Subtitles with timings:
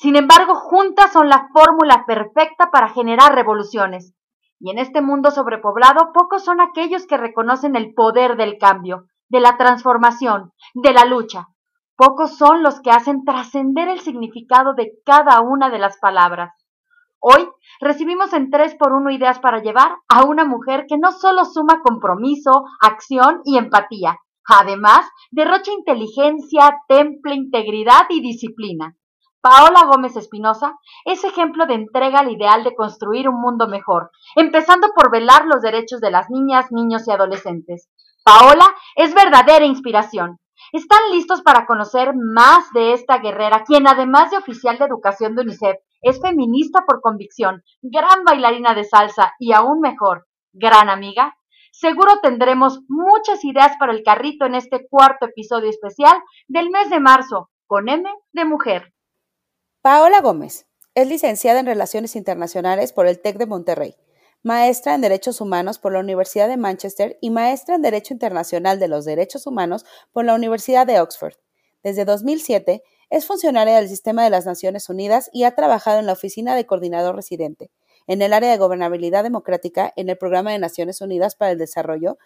[0.00, 4.14] sin embargo, juntas son la fórmula perfecta para generar revoluciones.
[4.60, 9.40] Y en este mundo sobrepoblado, pocos son aquellos que reconocen el poder del cambio, de
[9.40, 11.48] la transformación, de la lucha.
[11.96, 16.54] Pocos son los que hacen trascender el significado de cada una de las palabras.
[17.18, 17.48] Hoy
[17.80, 21.80] recibimos en 3 por 1 ideas para llevar a una mujer que no solo suma
[21.82, 28.94] compromiso, acción y empatía, además derrocha inteligencia, temple, integridad y disciplina.
[29.50, 34.88] Paola Gómez Espinosa es ejemplo de entrega al ideal de construir un mundo mejor, empezando
[34.94, 37.88] por velar los derechos de las niñas, niños y adolescentes.
[38.22, 40.38] Paola es verdadera inspiración.
[40.70, 45.40] ¿Están listos para conocer más de esta guerrera, quien además de oficial de educación de
[45.44, 51.38] UNICEF, es feminista por convicción, gran bailarina de salsa y aún mejor, gran amiga?
[51.72, 57.00] Seguro tendremos muchas ideas para el carrito en este cuarto episodio especial del mes de
[57.00, 58.92] marzo, con M de mujer.
[59.90, 63.96] Paola Gómez es licenciada en Relaciones Internacionales por el TEC de Monterrey,
[64.42, 68.88] maestra en Derechos Humanos por la Universidad de Manchester y maestra en Derecho Internacional de
[68.88, 71.36] los Derechos Humanos por la Universidad de Oxford.
[71.82, 76.12] Desde 2007 es funcionaria del Sistema de las Naciones Unidas y ha trabajado en la
[76.12, 77.70] Oficina de Coordinador Residente,
[78.06, 82.18] en el área de gobernabilidad democrática en el Programa de Naciones Unidas para el Desarrollo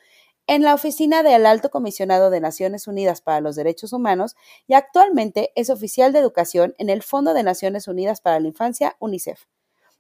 [0.47, 4.35] en la oficina del Alto Comisionado de Naciones Unidas para los Derechos Humanos
[4.67, 8.97] y actualmente es oficial de educación en el Fondo de Naciones Unidas para la Infancia,
[8.99, 9.45] UNICEF,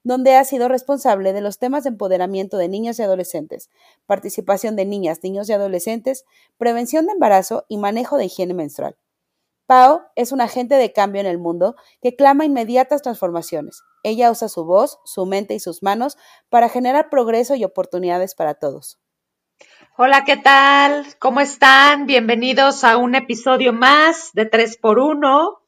[0.02, 3.70] donde ha sido responsable de los temas de empoderamiento de niños y adolescentes,
[4.06, 6.24] participación de niñas, niños y adolescentes,
[6.58, 8.96] prevención de embarazo y manejo de higiene menstrual.
[9.66, 13.82] Pao es un agente de cambio en el mundo que clama inmediatas transformaciones.
[14.02, 16.18] Ella usa su voz, su mente y sus manos
[16.50, 19.01] para generar progreso y oportunidades para todos.
[19.94, 21.06] Hola, ¿qué tal?
[21.18, 22.06] ¿Cómo están?
[22.06, 25.58] Bienvenidos a un episodio más de 3x1.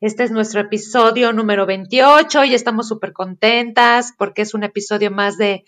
[0.00, 5.36] Este es nuestro episodio número 28 y estamos súper contentas porque es un episodio más
[5.36, 5.64] de,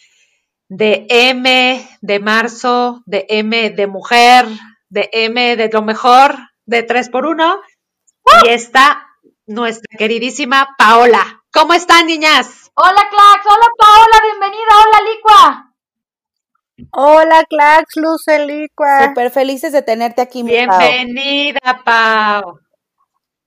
[0.69, 4.47] de M de marzo, de M de mujer,
[4.89, 7.61] de M de lo mejor, de 3x1.
[8.45, 9.09] Y está
[9.47, 11.43] nuestra queridísima Paola.
[11.53, 12.71] ¿Cómo están, niñas?
[12.75, 13.45] Hola, Clax.
[13.45, 14.19] Hola, Paola.
[14.23, 14.71] Bienvenida.
[14.87, 15.68] Hola, Licua.
[16.93, 19.09] Hola, Clax, Luz Licua.
[19.09, 22.61] Súper felices de tenerte aquí, mi Bienvenida, Pau.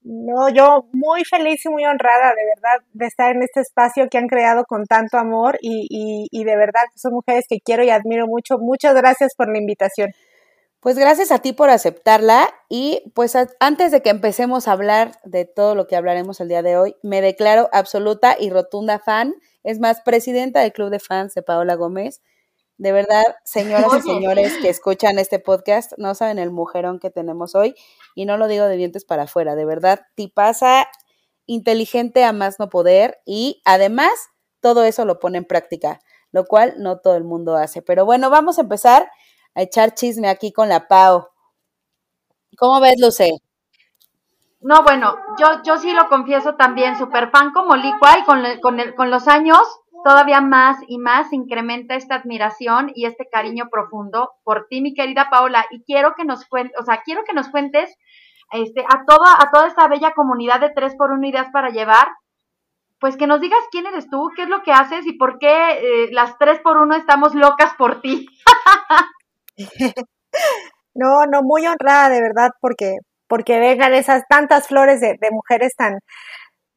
[0.04, 4.18] No, yo muy feliz y muy honrada, de verdad, de estar en este espacio que
[4.18, 7.90] han creado con tanto amor y, y, y de verdad son mujeres que quiero y
[7.90, 8.58] admiro mucho.
[8.58, 10.12] Muchas gracias por la invitación.
[10.82, 15.46] Pues gracias a ti por aceptarla y pues antes de que empecemos a hablar de
[15.46, 19.80] todo lo que hablaremos el día de hoy, me declaro absoluta y rotunda fan, es
[19.80, 22.22] más, presidenta del Club de Fans de Paola Gómez
[22.78, 27.54] de verdad, señoras y señores que escuchan este podcast, no saben el mujerón que tenemos
[27.56, 27.76] hoy
[28.16, 30.88] y no lo digo de dientes para afuera, de verdad, pasa
[31.46, 34.12] inteligente a más no poder y además
[34.62, 36.00] todo eso lo pone en práctica,
[36.32, 37.82] lo cual no todo el mundo hace.
[37.82, 39.12] Pero bueno, vamos a empezar
[39.56, 41.28] a echar chisme aquí con la Pau.
[42.58, 43.32] ¿Cómo ves, Luce?
[44.60, 48.80] No, bueno, yo, yo sí lo confieso también, super fan como Licua y con, con,
[48.96, 49.62] con los años
[50.04, 55.30] todavía más y más incrementa esta admiración y este cariño profundo por ti, mi querida
[55.30, 55.66] Paola.
[55.72, 57.96] Y quiero que nos cuentes, o sea, quiero que nos cuentes
[58.52, 62.10] este, a, toda, a toda esta bella comunidad de tres por 1 ideas para llevar,
[63.00, 65.50] pues que nos digas quién eres tú, qué es lo que haces y por qué
[65.50, 68.28] eh, las tres por uno estamos locas por ti.
[70.94, 72.98] no, no, muy honrada de verdad porque,
[73.28, 76.00] porque vengan esas tantas flores de, de mujeres tan,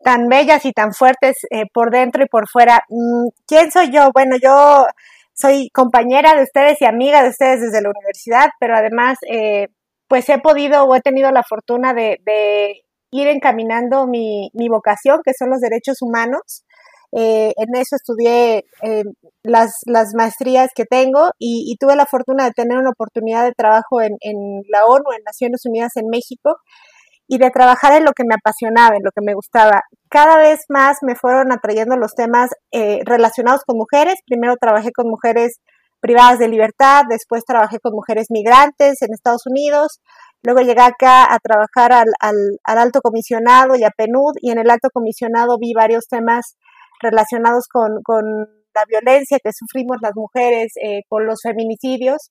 [0.04, 2.84] tan bellas y tan fuertes eh, por dentro y por fuera.
[2.88, 4.10] Mm, ¿Quién soy yo?
[4.12, 4.84] Bueno, yo
[5.32, 9.68] soy compañera de ustedes y amiga de ustedes desde la universidad, pero además, eh,
[10.06, 12.20] pues he podido o he tenido la fortuna de,
[13.10, 16.64] ir encaminando mi, vocación, que son los derechos humanos.
[17.16, 18.64] Eh, en eso estudié
[19.44, 19.72] las,
[20.14, 24.62] maestrías que tengo y, tuve la fortuna de tener una oportunidad de trabajo en, en
[24.68, 26.56] la ONU, en Naciones Unidas en México,
[27.26, 29.82] y de trabajar en lo que me apasionaba, en lo que me gustaba.
[30.10, 34.16] Cada vez más me fueron atrayendo los temas eh, relacionados con mujeres.
[34.26, 35.60] Primero trabajé con mujeres
[36.00, 40.00] privadas de libertad, después trabajé con mujeres migrantes en Estados Unidos,
[40.42, 44.70] luego llegué acá a trabajar al, al, alto comisionado y a PNUD y en el
[44.70, 46.56] alto comisionado vi varios temas
[47.00, 48.24] relacionados con, con
[48.74, 52.30] la violencia que sufrimos las mujeres, eh, con los feminicidios.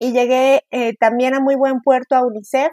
[0.00, 2.72] Y llegué eh, también a muy buen puerto a UNICEF,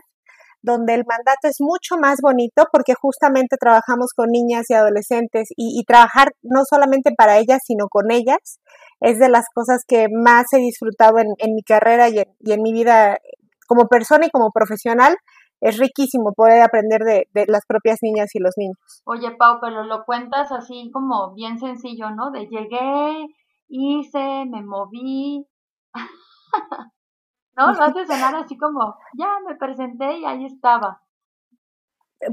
[0.65, 5.83] donde el mandato es mucho más bonito porque justamente trabajamos con niñas y adolescentes y,
[5.85, 8.59] trabajar no solamente para ellas, sino con ellas,
[8.99, 13.19] es de las cosas que más he disfrutado en, mi carrera y en, mi vida
[13.67, 15.15] como persona y como profesional.
[15.61, 18.77] Es riquísimo poder aprender de, de, las propias niñas y los niños.
[19.05, 22.31] Oye, Pau, pero lo cuentas así como bien sencillo, ¿no?
[22.31, 23.27] De llegué,
[23.67, 25.47] hice, me moví.
[27.55, 27.73] ¿no?
[27.73, 31.01] Lo hace sonar así como, ya me presenté y ahí estaba.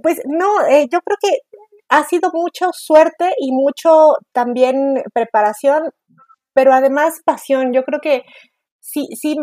[0.02, 1.38] Pues no, eh, yo creo que
[1.88, 5.90] ha sido mucho suerte y mucho también preparación,
[6.54, 7.72] pero además pasión.
[7.72, 8.22] Yo creo que
[8.80, 9.36] sí, sí,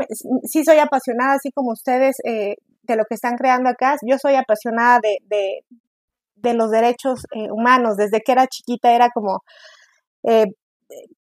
[0.44, 3.98] sí soy apasionada, así como ustedes, eh, de lo que están creando acá.
[4.06, 5.18] Yo soy apasionada de,
[6.36, 7.98] de, los derechos eh, humanos.
[7.98, 9.44] Desde que era chiquita era como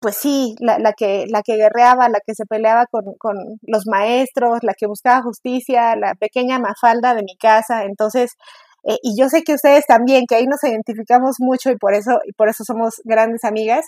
[0.01, 3.87] pues sí, la, la, que, la que guerreaba, la que se peleaba con, con, los
[3.87, 7.85] maestros, la que buscaba justicia, la pequeña mafalda de mi casa.
[7.85, 8.33] Entonces,
[8.85, 12.21] eh, y yo sé que ustedes también, que ahí nos identificamos mucho y por eso,
[12.25, 13.85] y por eso somos grandes amigas,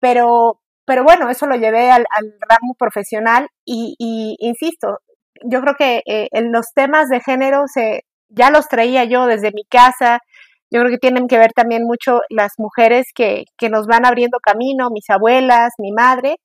[0.00, 4.98] pero, pero bueno, eso lo llevé al, al ramo profesional y, y, insisto,
[5.44, 9.52] yo creo que eh, en los temas de género se, ya los traía yo desde
[9.52, 10.20] mi casa,
[10.70, 14.38] yo creo que tienen que ver también mucho las mujeres que, que nos van abriendo
[14.40, 16.36] camino, mis abuelas, mi madre,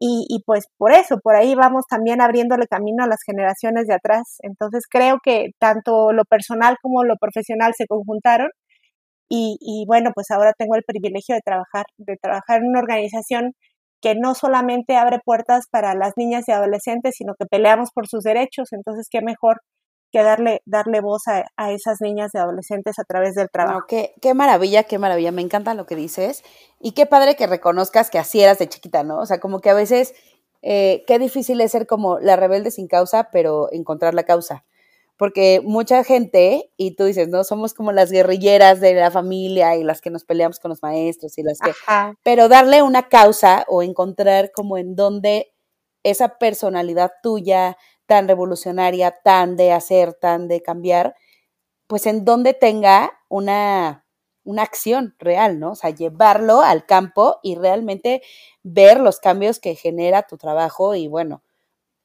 [0.00, 4.36] y, pues por eso, por ahí vamos también abriéndole camino a las generaciones de atrás.
[4.42, 8.50] Entonces creo que tanto lo personal como lo profesional se conjuntaron
[9.28, 13.52] y, y bueno, pues ahora tengo el privilegio de trabajar, de trabajar en una organización
[14.02, 18.24] que no solamente abre puertas para las niñas y adolescentes, sino que peleamos por sus
[18.24, 18.72] derechos.
[18.72, 19.60] Entonces, qué mejor
[20.14, 23.80] que darle, darle voz a, esas niñas y adolescentes a través del trabajo.
[23.88, 26.44] qué, qué, maravilla, qué maravilla, me encanta lo que dices
[26.78, 29.18] y qué padre que reconozcas que así eras de chiquita, ¿no?
[29.18, 30.14] O sea, como que a veces,
[30.62, 34.64] eh, qué difícil es ser como la rebelde sin causa, pero encontrar la causa.
[35.16, 37.42] Porque mucha gente, y tú dices, ¿no?
[37.42, 41.36] Somos como las guerrilleras de la familia y las que nos peleamos con los maestros
[41.38, 41.72] y las que...
[42.22, 45.52] Pero darle una causa o encontrar como en dónde
[46.04, 47.76] esa personalidad tuya,
[48.06, 51.14] tan revolucionaria, tan de hacer, tan de cambiar,
[51.86, 54.04] pues en donde tenga una,
[54.44, 55.72] una acción real, ¿no?
[55.72, 58.22] O sea, llevarlo al campo y realmente
[58.62, 61.42] ver los cambios que genera tu trabajo y bueno,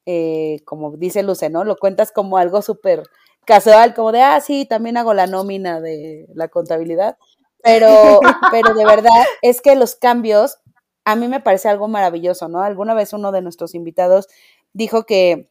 [0.06, 1.64] eh, como dice Luce, ¿no?
[1.64, 3.04] Lo cuentas como algo súper
[3.44, 7.18] casual, como de, ah, sí, también hago la nómina de la contabilidad,
[7.62, 8.20] pero,
[8.52, 9.10] pero de verdad
[9.42, 10.58] es que los cambios
[11.04, 12.62] a mí me parece algo maravilloso, ¿no?
[12.62, 14.28] Alguna vez uno de nuestros invitados
[14.72, 15.49] dijo que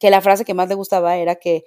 [0.00, 1.64] que la frase que más le gustaba era que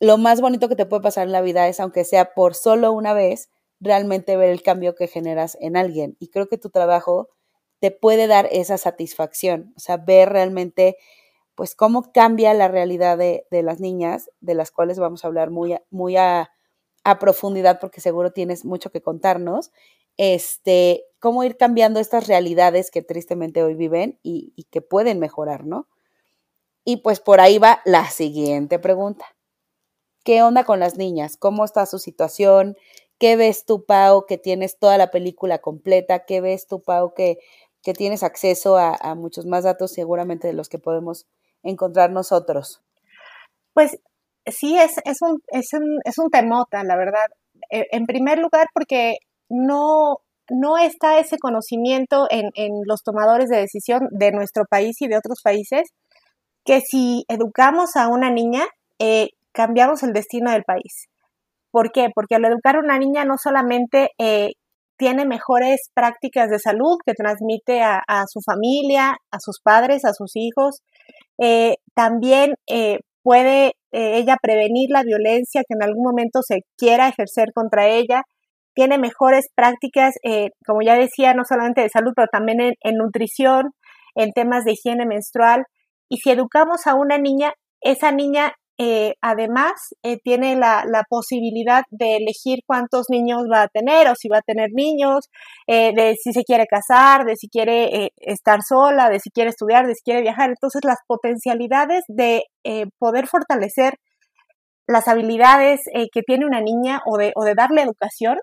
[0.00, 2.90] lo más bonito que te puede pasar en la vida es, aunque sea por solo
[2.90, 6.16] una vez, realmente ver el cambio que generas en alguien.
[6.18, 7.28] Y creo que tu trabajo
[7.80, 10.96] te puede dar esa satisfacción, o sea, ver realmente,
[11.54, 15.76] pues, cómo cambia la realidad de, las niñas, de las cuales vamos a hablar muy,
[15.90, 16.50] muy a,
[17.18, 19.72] profundidad, porque seguro tienes mucho que contarnos,
[20.16, 25.66] este, cómo ir cambiando estas realidades que tristemente hoy viven y, y que pueden mejorar,
[25.66, 25.88] ¿no?
[26.84, 29.26] Y pues por ahí va la siguiente pregunta.
[30.24, 31.36] ¿Qué onda con las niñas?
[31.36, 32.76] ¿Cómo está su situación?
[33.18, 36.24] ¿Qué ves tú, Pau, que tienes toda la película completa?
[36.24, 37.38] ¿Qué ves tú, Pau, que,
[37.82, 41.26] que tienes acceso a, muchos más datos seguramente de los que podemos
[41.62, 42.82] encontrar nosotros?
[43.74, 43.98] Pues
[44.46, 47.26] sí, es, es, un, es, un, es un temota, la verdad.
[47.70, 49.18] E, en primer lugar, porque
[49.48, 50.18] no,
[50.48, 55.16] no está ese conocimiento en, en los tomadores de decisión de nuestro país y de
[55.16, 55.90] otros países
[56.64, 58.64] que si educamos a una niña,
[58.98, 61.08] eh, cambiamos el destino del país.
[61.70, 62.08] ¿Por qué?
[62.14, 64.52] Porque al educar a una niña no solamente eh,
[64.96, 70.32] tiene mejores prácticas de salud que transmite a, su familia, a sus padres, a sus
[70.34, 70.82] hijos,
[71.38, 72.54] eh, también
[73.22, 78.24] puede ella prevenir la violencia que en algún momento se quiera ejercer contra ella,
[78.74, 80.16] tiene mejores prácticas,
[80.66, 83.70] como ya decía, no solamente de salud, pero también en nutrición,
[84.14, 85.64] en temas de higiene menstrual.
[86.10, 88.52] Y si educamos a una niña, esa niña
[88.82, 94.14] eh, además eh, tiene la, la, posibilidad de elegir cuántos niños va a tener o
[94.14, 95.28] si va a tener niños,
[95.66, 99.86] eh, de si se quiere casar, de si quiere estar sola, de si quiere estudiar,
[99.86, 100.48] de si quiere viajar.
[100.48, 102.44] Entonces las potencialidades de
[102.98, 103.98] poder fortalecer
[104.86, 105.80] las habilidades
[106.12, 108.38] que tiene una niña o de, o de darle educación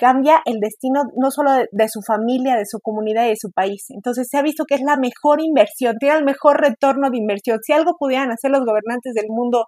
[0.00, 3.84] cambia el destino no solo de, su familia, de su comunidad y de su país.
[3.90, 7.58] Entonces se ha visto que es la mejor inversión, tiene el mejor retorno de inversión.
[7.62, 9.66] Si algo pudieran hacer los gobernantes del mundo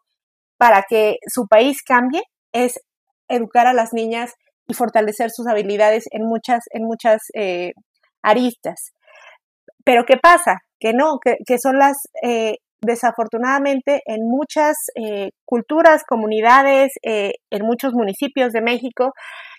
[0.57, 2.23] para que su país cambie,
[2.53, 2.81] es
[3.29, 4.33] educar a las niñas
[4.69, 7.73] y fortalecer sus habilidades en muchas, en muchas eh,
[8.23, 8.93] aristas.
[9.85, 10.61] Pero ¿qué pasa?
[10.81, 18.53] Que no, que, son las, eh, desafortunadamente, en muchas eh, culturas, comunidades, en muchos municipios
[18.53, 19.13] de México,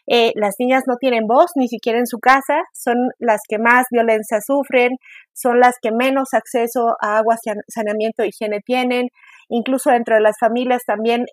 [0.05, 4.39] las niñas no tienen voz ni siquiera en su casa, son las que más violencia
[4.41, 4.97] sufren,
[5.33, 7.35] son las que menos acceso a agua,
[7.67, 9.07] saneamiento, higiene tienen.
[9.49, 11.25] Incluso dentro de las familias también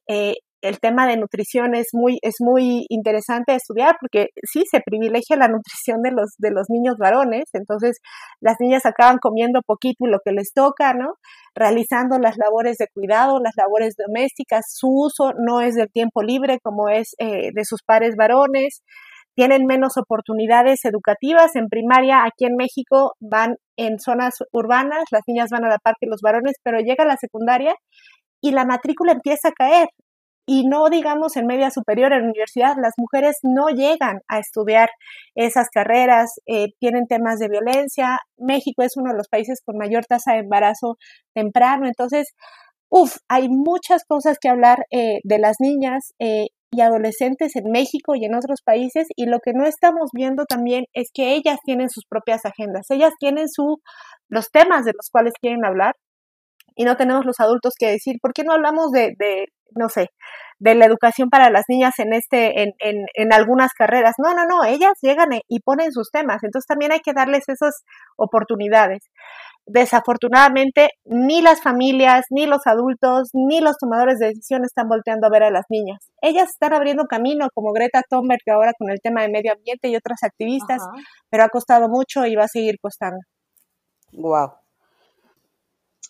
[0.62, 5.48] el tema de nutrición es muy, es muy interesante estudiar porque sí se privilegia la
[5.48, 7.98] nutrición de los, de los niños varones, entonces
[8.40, 11.14] las niñas acaban comiendo poquito y lo que les toca, ¿no?
[11.54, 16.58] Realizando las labores de cuidado, las labores domésticas, su uso no es del tiempo libre
[16.62, 18.82] como es eh, de sus pares varones,
[19.34, 22.24] tienen menos oportunidades educativas en primaria.
[22.24, 26.20] Aquí en México van en zonas urbanas, las niñas van a la par que los
[26.20, 27.74] varones, pero llega la secundaria
[28.42, 29.88] y la matrícula empieza a caer
[30.52, 34.88] y no digamos en media superior, en universidad, las mujeres no llegan a estudiar
[35.36, 38.18] esas carreras, eh, tienen temas de violencia.
[38.36, 40.96] México es uno de los países con mayor tasa de embarazo
[41.34, 42.34] temprano, entonces,
[42.88, 48.16] uff, hay muchas cosas que hablar eh, de las niñas eh, y adolescentes en México
[48.16, 49.06] y en otros países.
[49.14, 53.12] Y lo que no estamos viendo también es que ellas tienen sus propias agendas, ellas
[53.20, 53.78] tienen su,
[54.28, 55.94] los temas de los cuales quieren hablar.
[56.74, 60.08] Y no tenemos los adultos que decir, ¿por qué no hablamos de, de no sé,
[60.58, 64.14] de la educación para las niñas en este, en, en, en, algunas carreras.
[64.18, 67.84] No, no, no, ellas llegan y ponen sus temas, entonces también hay que darles esas
[68.16, 69.10] oportunidades.
[69.66, 75.30] Desafortunadamente, ni las familias, ni los adultos, ni los tomadores de decisiones están volteando a
[75.30, 75.98] ver a las niñas.
[76.22, 79.96] Ellas están abriendo camino, como Greta Thunberg ahora con el tema de medio ambiente y
[79.96, 80.82] otras activistas,
[81.30, 83.18] pero ha costado mucho y va a seguir costando.
[84.12, 84.60] Wow.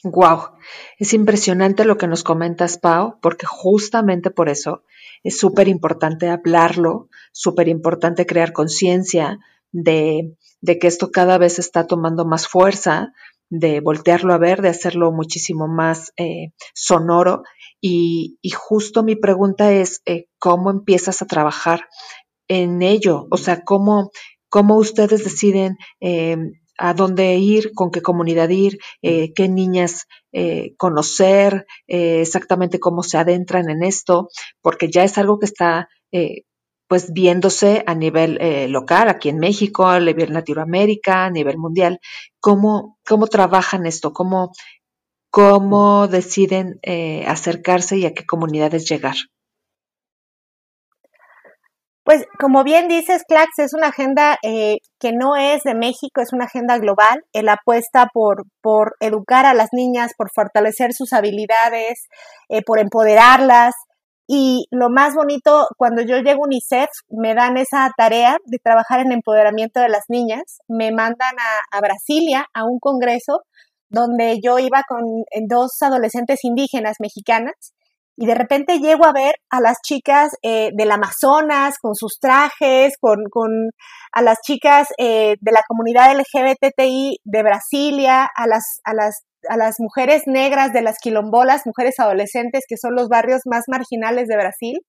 [0.02, 0.52] Wow,
[0.98, 4.82] es impresionante lo que nos comentas, Pau, porque justamente por eso
[5.22, 9.38] es súper importante hablarlo, súper importante crear conciencia
[9.72, 13.12] de, de, que esto cada vez está tomando más fuerza,
[13.50, 17.42] de voltearlo a ver, de hacerlo muchísimo más eh, sonoro.
[17.80, 21.88] Y, y, justo mi pregunta es, eh, ¿cómo empiezas a trabajar
[22.48, 23.26] en ello?
[23.30, 24.12] O sea, ¿cómo,
[24.48, 26.38] cómo ustedes deciden eh,
[26.80, 33.02] a dónde ir, con qué comunidad ir, eh, qué niñas eh, conocer, eh, exactamente cómo
[33.02, 34.30] se adentran en esto,
[34.62, 35.88] porque ya es algo que está
[36.88, 38.36] pues viéndose a nivel
[38.72, 42.00] local, aquí en México, a nivel Latinoamérica, a nivel mundial,
[42.40, 44.50] cómo, cómo trabajan esto, cómo,
[45.30, 46.80] cómo deciden
[47.28, 49.14] acercarse y a qué comunidades llegar.
[52.10, 56.32] Pues como bien dices, Clax, es una agenda eh, que no es de México, es
[56.32, 57.22] una agenda global.
[57.32, 62.08] Él apuesta por, por educar a las niñas, por fortalecer sus habilidades,
[62.48, 63.74] eh, por empoderarlas.
[64.26, 68.98] Y lo más bonito, cuando yo llego a UNICEF, me dan esa tarea de trabajar
[68.98, 70.58] en empoderamiento de las niñas.
[70.66, 73.42] Me mandan a, a Brasilia, a un congreso,
[73.88, 75.04] donde yo iba con
[75.48, 77.72] dos adolescentes indígenas mexicanas
[78.16, 82.94] y de repente llego a ver a las chicas eh, del Amazonas con sus trajes,
[83.00, 83.50] con, con
[84.12, 89.56] a las chicas eh, de la comunidad LGBTI de Brasilia, a las, a las a
[89.56, 94.36] las mujeres negras de las quilombolas, mujeres adolescentes, que son los barrios más marginales de
[94.36, 94.80] Brasil,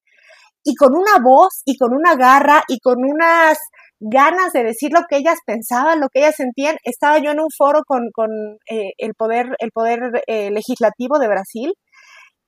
[0.62, 3.58] y con una voz y con una garra y con unas
[4.02, 6.76] ganas de decir lo que ellas pensaban, lo que ellas sentían.
[6.84, 8.30] Estaba yo en un foro con, con
[8.70, 11.74] eh, el poder, el poder legislativo de Brasil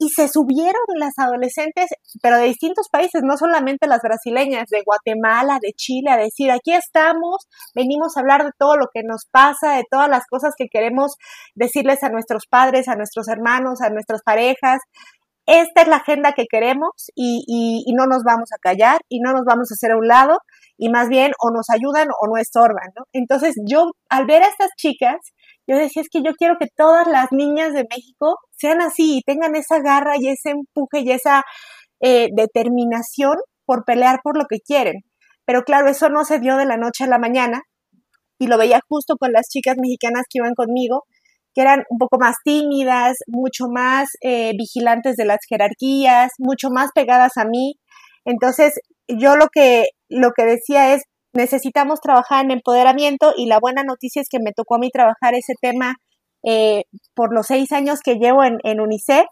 [0.03, 1.87] y se subieron las adolescentes,
[2.21, 6.73] pero de distintos países, no solamente las brasileñas, de Guatemala, de Chile, a decir, aquí
[6.73, 10.67] estamos, venimos a hablar de todo lo que nos pasa, de todas las cosas que
[10.67, 11.15] queremos
[11.55, 14.81] decirles a nuestros padres, a nuestros hermanos, a nuestras parejas.
[15.45, 19.45] Esta es la agenda que queremos y, no nos vamos a callar y no nos
[19.45, 20.39] vamos a hacer a un lado
[20.77, 22.89] y más bien o nos ayudan o no estorban.
[23.13, 25.17] Entonces yo al ver a estas chicas,
[25.67, 29.21] yo decía, es que yo quiero que todas las niñas de México sean así y
[29.21, 31.43] tengan esa garra y ese empuje y esa
[32.01, 35.03] eh, determinación por pelear por lo que quieren.
[35.45, 37.61] Pero claro, eso no se dio de la noche a la mañana
[38.39, 41.03] y lo veía justo con las chicas mexicanas que iban conmigo,
[41.53, 46.89] que eran un poco más tímidas, mucho más eh, vigilantes de las jerarquías, mucho más
[46.93, 47.75] pegadas a mí.
[48.25, 48.73] Entonces,
[49.07, 51.03] yo lo que, lo que decía es,
[51.33, 55.33] necesitamos trabajar en empoderamiento y la buena noticia es que me tocó a mí trabajar
[55.33, 55.95] ese tema
[56.43, 56.83] eh,
[57.15, 59.25] por los seis años que llevo en, UNICEF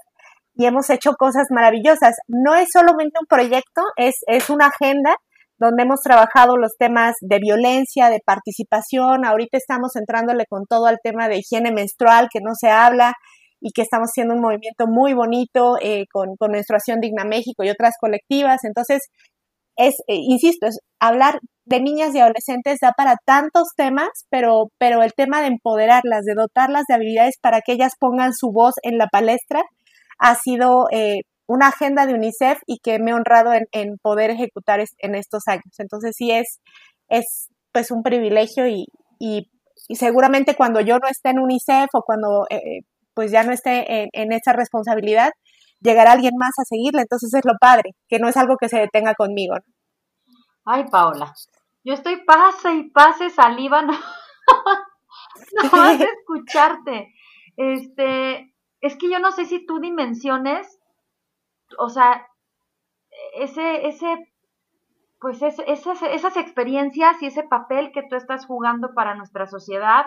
[0.56, 2.16] y hemos hecho cosas maravillosas.
[2.28, 5.16] No es solamente un proyecto, es, es una agenda
[5.58, 9.26] donde hemos trabajado los temas de violencia, de participación.
[9.26, 13.14] Ahorita estamos entrándole con todo al tema de higiene menstrual, que no se habla
[13.60, 17.70] y que estamos haciendo un movimiento muy bonito eh, con, con Menstruación Digna México y
[17.70, 18.64] otras colectivas.
[18.64, 19.04] Entonces,
[19.78, 21.40] es, eh, insisto, es hablar
[21.72, 26.34] de niñas y adolescentes da para tantos temas, pero, pero el tema de empoderarlas, de
[26.36, 29.64] dotarlas de habilidades para que ellas pongan su voz en la palestra,
[30.20, 34.84] ha sido eh, una agenda de UNICEF y que me he honrado en, poder ejecutar
[35.00, 35.74] en estos años.
[35.78, 36.60] Entonces sí es,
[37.08, 38.86] es pues un privilegio y,
[39.18, 39.48] y,
[39.96, 42.82] seguramente cuando yo no esté en UNICEF o cuando eh,
[43.14, 45.32] pues ya no esté en, en esa responsabilidad,
[45.80, 47.02] llegará alguien más a seguirla.
[47.02, 49.56] Entonces es lo padre, que no es algo que se detenga conmigo.
[50.66, 51.34] Ay, Paola,
[51.84, 57.14] yo estoy pase y pase saliva, no, no vas a escucharte.
[57.58, 60.80] Este, es que yo no sé si tú dimensiones,
[61.78, 62.28] o sea,
[63.36, 64.32] ese, ese,
[65.20, 70.06] pues ese, esas, esas experiencias y ese papel que tú estás jugando para nuestra sociedad,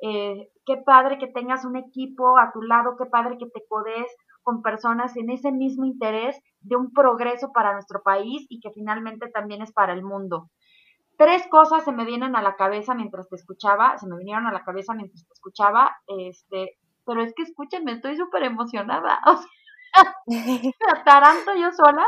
[0.00, 4.06] eh, qué padre que tengas un equipo a tu lado, qué padre que te codes
[4.42, 9.30] con personas en ese mismo interés de un progreso para nuestro país y que finalmente
[9.30, 10.50] también es para el mundo.
[11.22, 14.52] Tres cosas se me vienen a la cabeza mientras te escuchaba, se me vinieron a
[14.52, 19.20] la cabeza mientras te escuchaba, este, pero es que escúchenme, estoy súper emocionada,
[20.26, 22.04] o yo sola,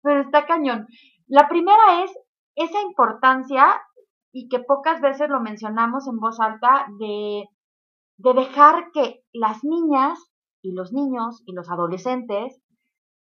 [0.00, 0.86] pero está cañón.
[1.26, 2.16] La primera es
[2.54, 3.82] esa importancia
[4.32, 7.48] y que pocas veces lo mencionamos en voz alta de,
[8.18, 10.20] de dejar que las niñas
[10.62, 12.62] y los niños y los adolescentes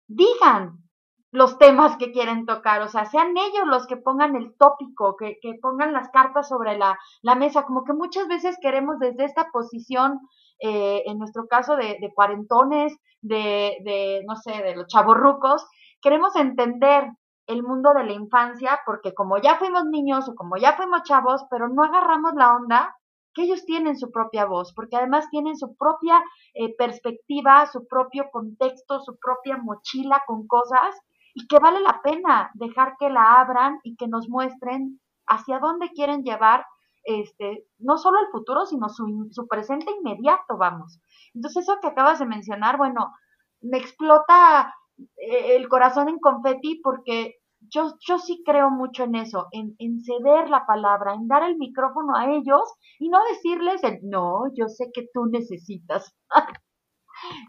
[0.07, 0.88] digan
[1.31, 5.37] los temas que quieren tocar, o sea, sean ellos los que pongan el tópico, que,
[5.41, 9.49] que pongan las cartas sobre la, la, mesa, como que muchas veces queremos desde esta
[9.51, 10.19] posición,
[10.59, 15.67] eh, en nuestro caso de, de cuarentones, de, de, no sé, de los chavorrucos,
[16.01, 17.09] queremos entender
[17.45, 21.45] el mundo de la infancia, porque como ya fuimos niños o como ya fuimos chavos,
[21.49, 22.95] pero no agarramos la onda,
[23.33, 26.21] que ellos tienen su propia voz, porque además tienen su propia
[26.53, 30.95] eh, perspectiva, su propio contexto, su propia mochila con cosas,
[31.33, 35.89] y que vale la pena dejar que la abran y que nos muestren hacia dónde
[35.89, 36.65] quieren llevar
[37.03, 40.99] este, no solo el futuro, sino su, su presente inmediato, vamos.
[41.33, 43.13] Entonces, eso que acabas de mencionar, bueno,
[43.61, 44.73] me explota
[45.17, 49.99] eh, el corazón en confeti porque yo, yo sí creo mucho en eso, en, en,
[50.01, 54.67] ceder la palabra, en dar el micrófono a ellos y no decirles el, no, yo
[54.67, 56.15] sé que tú necesitas.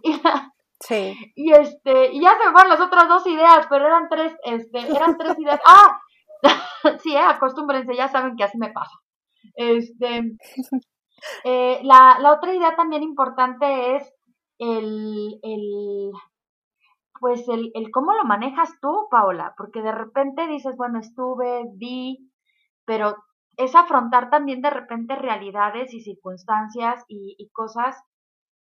[0.03, 0.12] y,
[0.81, 1.14] sí.
[1.35, 4.79] y este, y ya se me fueron las otras dos ideas, pero eran tres, este,
[4.79, 5.61] eran tres ideas.
[5.66, 6.01] ¡Ah!
[7.03, 8.93] sí, eh, acostúmbrense, ya saben que así me pasa.
[9.55, 10.23] Este,
[11.45, 14.14] eh, la, la otra idea también importante es
[14.59, 16.12] el, el
[17.21, 22.31] pues el, el cómo lo manejas tú, Paola, porque de repente dices, bueno, estuve, vi,
[22.87, 23.16] pero
[23.59, 28.03] es afrontar también de repente realidades y circunstancias y cosas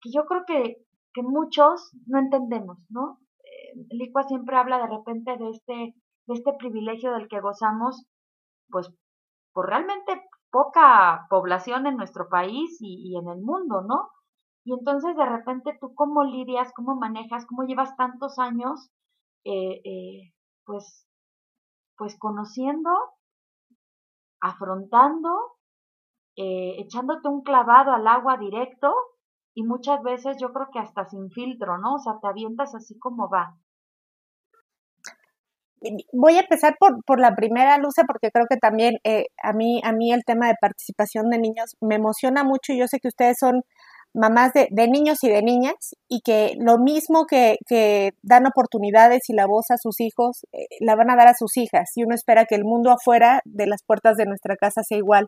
[0.05, 0.84] que yo creo que,
[1.15, 3.19] que muchos no entendemos, ¿no?
[3.39, 5.73] Eh, Licua siempre habla de repente de este,
[6.27, 8.05] de este privilegio del que gozamos,
[8.69, 8.91] pues
[9.53, 14.09] por realmente poca población en nuestro país y, en el mundo, ¿no?
[14.65, 18.91] Y entonces de repente tú cómo lidias, cómo manejas, cómo llevas tantos años,
[19.45, 20.33] eh, eh,
[20.65, 21.07] pues,
[21.97, 22.89] pues conociendo,
[24.41, 25.29] afrontando,
[26.35, 28.93] eh, echándote un clavado al agua directo
[29.55, 31.95] y muchas veces yo creo que hasta sin filtro, ¿no?
[31.95, 33.55] O sea, te avientas así como va.
[36.11, 38.95] Voy a empezar por, por la primera, Luce, porque creo que también
[39.41, 42.87] a, mí, a mí el tema de participación de niños me emociona mucho y yo
[42.87, 43.61] sé que ustedes son
[44.13, 49.29] mamás de, de, niños y de niñas y que lo mismo que, que, dan oportunidades
[49.29, 52.03] y la voz a sus hijos, eh, la van a dar a sus hijas y
[52.03, 55.27] uno espera que el mundo afuera de las puertas de nuestra casa sea igual.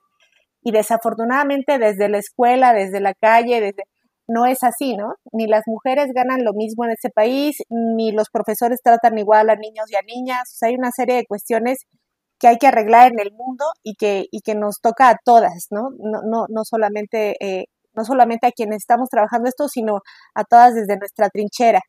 [0.64, 3.84] Y desafortunadamente desde la escuela, desde la calle, desde
[4.28, 5.14] no es así, ¿no?
[5.32, 9.56] Ni las mujeres ganan lo mismo en este país, ni los profesores tratan igual a
[9.56, 10.58] niños y a niñas.
[10.62, 11.80] Hay una serie de cuestiones
[12.40, 15.68] que hay que arreglar en el mundo y que, y que nos toca a todas,
[15.72, 15.90] ¿no?
[15.98, 17.66] No, no, no solamente eh,
[17.98, 20.02] no solamente a quienes estamos trabajando esto, sino
[20.36, 21.82] a todas desde nuestra trinchera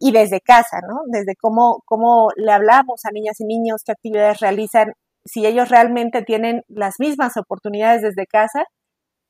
[0.00, 1.02] y desde casa, ¿no?
[1.06, 6.22] Desde cómo, cómo le hablamos a niñas y niños, qué actividades realizan, si ellos realmente
[6.22, 8.64] tienen las mismas oportunidades desde casa,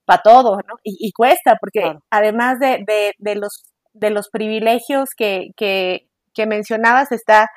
[0.05, 0.75] para todo, ¿no?
[0.83, 7.12] Y, cuesta, porque además de, de, de, los, de los privilegios que, que, que mencionabas,
[7.12, 7.49] está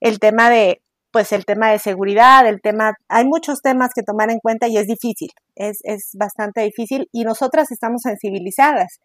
[0.00, 4.30] el tema de, pues el tema de seguridad, el tema, hay muchos temas que tomar
[4.30, 9.00] en cuenta y es difícil, es, es bastante difícil y nosotras estamos sensibilizadas,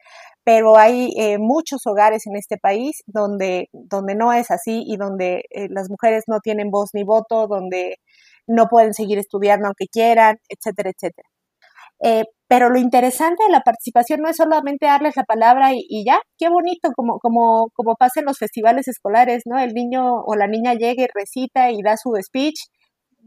[0.46, 5.44] pero hay eh, muchos hogares en este país donde, donde no es así y donde
[5.50, 7.98] eh, las mujeres no tienen voz ni voto, donde
[8.48, 11.28] no pueden seguir estudiando aunque quieran, etcétera, etcétera.
[12.04, 16.20] Eh, pero lo interesante de la participación no es solamente darles la palabra y, ya,
[16.38, 19.60] qué bonito, como, como, como pasa en los festivales escolares, ¿no?
[19.60, 22.60] El niño o la niña llega y recita y da su speech,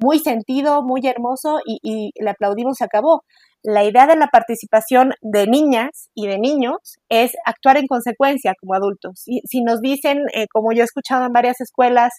[0.03, 3.23] muy sentido, muy hermoso, y, y le aplaudimos, se acabó.
[3.63, 6.79] La idea de la participación de niñas y de niños
[7.11, 9.13] es actuar en consecuencia como adultos.
[9.17, 12.11] Si, si nos dicen, eh, como yo he escuchado en varias escuelas,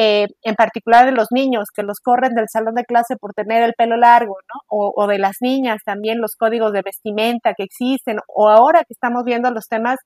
[0.00, 3.64] eh, en particular de los niños que los corren del salón de clase por tener
[3.64, 4.60] el pelo largo, ¿no?
[4.68, 9.24] O, de las niñas también los códigos de vestimenta que existen, o ahora que estamos
[9.24, 9.96] viendo los temas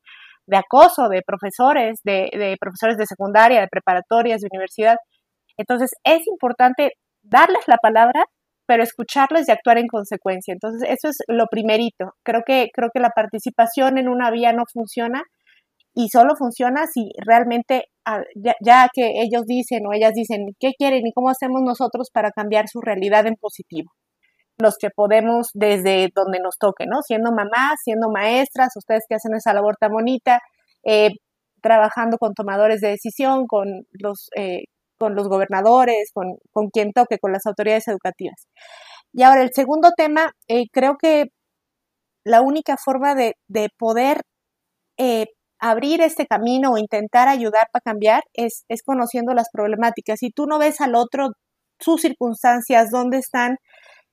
[0.46, 4.96] de acoso de profesores, de, profesores de secundaria, de preparatorias, de universidad.
[5.58, 8.24] Entonces es importante darles la palabra,
[8.66, 10.54] pero escucharles y actuar en consecuencia.
[10.54, 12.14] Entonces eso es lo primerito.
[12.24, 15.22] Creo que, creo que la participación en una vía no funciona
[15.94, 21.06] y solo funciona si realmente ah, ya, que ellos dicen o ellas dicen qué quieren
[21.06, 23.90] y cómo hacemos nosotros para cambiar su realidad en positivo.
[24.58, 27.02] Los que podemos desde donde nos toque, ¿no?
[27.02, 30.40] Siendo mamás, siendo maestras, ustedes que hacen esa labor tan bonita,
[30.84, 31.10] eh,
[31.62, 34.64] trabajando con tomadores de decisión, con los, eh,
[34.98, 38.46] con los gobernadores, con, con, quien toque, con las autoridades educativas.
[39.12, 41.26] Y ahora el segundo tema, eh, creo que
[42.24, 44.20] la única forma de, de poder
[45.62, 50.18] abrir este camino o intentar ayudar para cambiar es, es conociendo las problemáticas.
[50.18, 51.28] Si tú no ves al otro,
[51.78, 53.58] sus circunstancias, dónde están,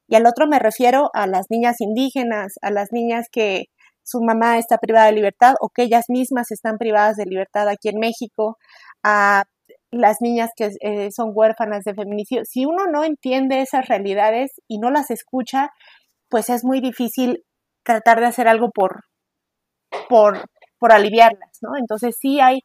[0.08, 3.66] y al otro me refiero a las niñas indígenas, a las niñas que
[4.04, 7.90] su mamá está privada de libertad o que ellas mismas están privadas de libertad aquí
[7.90, 8.58] en México,
[9.04, 9.46] a
[9.92, 12.44] las niñas que eh, son huérfanas de feminicidio.
[12.46, 15.70] Si uno no entiende esas realidades y no las escucha,
[16.30, 17.44] pues es muy difícil
[17.84, 19.02] tratar de hacer algo por,
[20.10, 20.44] por,
[20.80, 21.78] por aliviarlas, ¿no?
[21.78, 22.62] Entonces sí hay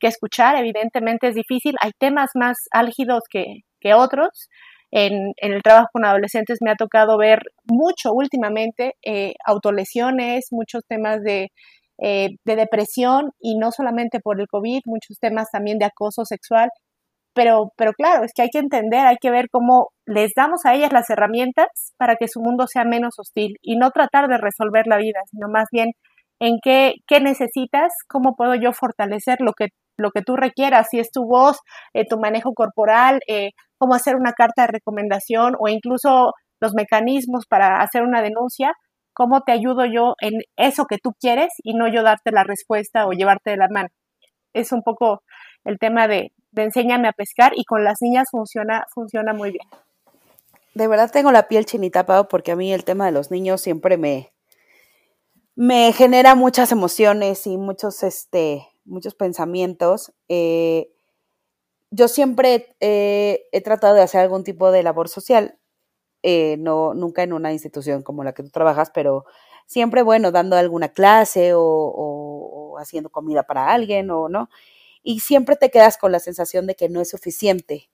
[0.00, 4.48] que escuchar, evidentemente es difícil, hay temas más álgidos que, que otros.
[4.90, 11.22] En, el trabajo con adolescentes me ha tocado ver mucho últimamente eh, autolesiones, muchos temas
[11.22, 11.48] de,
[11.98, 16.70] eh, de depresión y no solamente por el COVID, muchos temas también de acoso sexual.
[17.34, 20.74] Pero, pero claro, es que hay que entender, hay que ver cómo les damos a
[20.74, 24.86] ellas las herramientas para que su mundo sea menos hostil y no tratar de resolver
[24.86, 25.92] la vida, sino más bien
[26.40, 31.00] en qué, qué necesitas, cómo puedo yo fortalecer lo que, lo que tú requieras, si
[31.00, 31.58] es tu voz,
[31.94, 37.46] eh, tu manejo corporal, eh, cómo hacer una carta de recomendación o incluso los mecanismos
[37.48, 38.72] para hacer una denuncia,
[39.12, 43.06] cómo te ayudo yo en eso que tú quieres y no yo darte la respuesta
[43.06, 43.88] o llevarte de la mano.
[44.54, 45.22] Es un poco
[45.64, 49.66] el tema de, de enséñame a pescar y con las niñas funciona, funciona muy bien.
[50.74, 53.60] De verdad tengo la piel chinita, Pau, porque a mí el tema de los niños
[53.60, 54.30] siempre me,
[55.58, 60.12] me genera muchas emociones y muchos, este, muchos pensamientos.
[60.28, 60.92] Eh,
[61.90, 65.58] yo siempre he tratado de hacer algún tipo de labor social,
[66.22, 69.24] eh, no, nunca en una institución como la que tú trabajas, pero
[69.66, 74.50] siempre, bueno, dando alguna clase o, o, haciendo comida para alguien o no.
[75.02, 77.90] Y siempre te quedas con la sensación de que no es suficiente.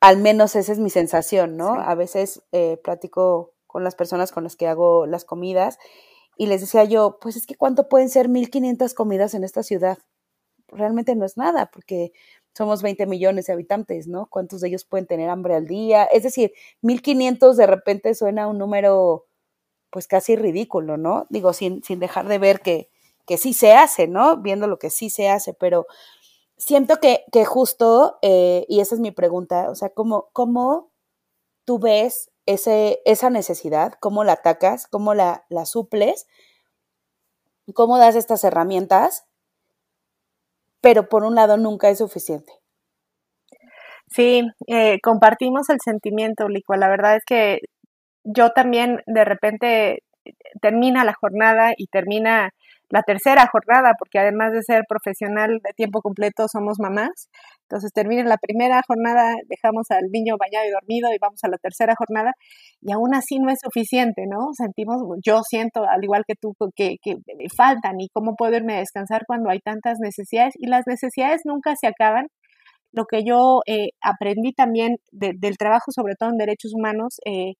[0.00, 1.80] Al menos esa es mi sensación, ¿no?
[1.80, 5.78] A veces eh, platico con las personas con las que hago las comidas
[6.42, 9.98] y les decía yo, pues es que cuánto pueden ser 1.500 comidas en esta ciudad.
[10.66, 12.10] Realmente no es nada, porque
[12.52, 14.26] somos 20 millones de habitantes, ¿no?
[14.28, 16.02] ¿Cuántos de ellos pueden tener hambre al día?
[16.02, 16.52] Es decir,
[16.82, 19.28] 1.500 de repente suena un número
[19.90, 21.26] pues casi ridículo, ¿no?
[21.30, 22.90] Digo, sin, sin dejar de ver que,
[23.24, 24.38] que sí se hace, ¿no?
[24.38, 25.86] Viendo lo que sí se hace, pero
[26.56, 30.90] siento que, que justo, eh, y esa es mi pregunta, o sea, ¿cómo, cómo
[31.64, 36.26] tú ves ese, esa necesidad, cómo la atacas, cómo la, la suples,
[37.74, 39.24] cómo das estas herramientas,
[40.80, 42.52] pero por un lado nunca es suficiente.
[44.08, 46.76] Sí, eh, compartimos el sentimiento, Licua.
[46.76, 47.60] La verdad es que
[48.24, 50.02] yo también de repente
[50.60, 52.50] termina la jornada y termina
[52.90, 57.30] la tercera jornada, porque además de ser profesional de tiempo completo, somos mamás.
[57.72, 61.56] Entonces termina la primera jornada, dejamos al niño bañado y dormido y vamos a la
[61.56, 62.32] tercera jornada
[62.82, 64.52] y aún así no es suficiente, ¿no?
[64.52, 68.74] Sentimos, yo siento, al igual que tú, que, que me faltan y cómo puedo irme
[68.76, 72.26] a descansar cuando hay tantas necesidades y las necesidades nunca se acaban.
[72.92, 77.54] Lo que yo eh, aprendí también del trabajo, sobre todo en derechos humanos, eh,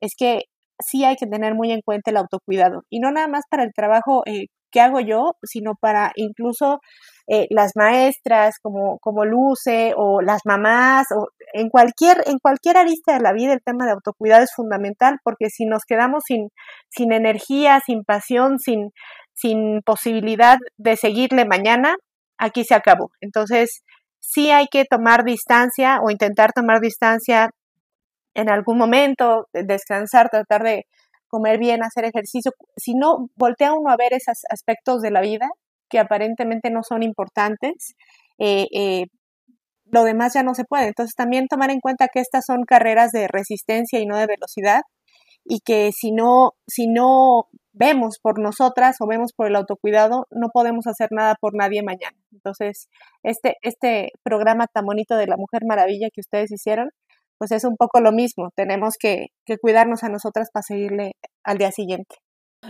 [0.00, 0.40] es que
[0.78, 3.72] sí hay que tener muy en cuenta el autocuidado y no nada más para el
[3.74, 6.80] trabajo eh, que hago yo, sino para incluso
[7.26, 13.14] eh, las maestras como, como Luce o las mamás o en cualquier, en cualquier arista
[13.14, 16.50] de la vida el tema de autocuidado es fundamental porque si nos quedamos sin,
[16.90, 18.90] sin energía, sin pasión, sin,
[19.32, 21.96] sin posibilidad de seguirle mañana,
[22.38, 23.10] aquí se acabó.
[23.20, 23.82] Entonces,
[24.20, 27.50] sí hay que tomar distancia o intentar tomar distancia
[28.34, 30.84] en algún momento, descansar, tratar de
[31.28, 32.52] comer bien, hacer ejercicio.
[32.76, 35.48] Si no, voltea uno a ver esos aspectos de la vida
[35.94, 37.94] que aparentemente no son importantes,
[38.38, 39.06] eh, eh,
[39.92, 40.88] lo demás ya no se puede.
[40.88, 44.80] Entonces también tomar en cuenta que estas son carreras de resistencia y no de velocidad
[45.44, 50.48] y que si no, si no vemos por nosotras o vemos por el autocuidado, no
[50.52, 52.16] podemos hacer nada por nadie mañana.
[52.32, 52.88] Entonces,
[53.22, 56.90] este, este programa tan bonito de la Mujer Maravilla que ustedes hicieron,
[57.38, 58.50] pues es un poco lo mismo.
[58.56, 61.12] Tenemos que, que cuidarnos a nosotras para seguirle
[61.44, 62.16] al día siguiente.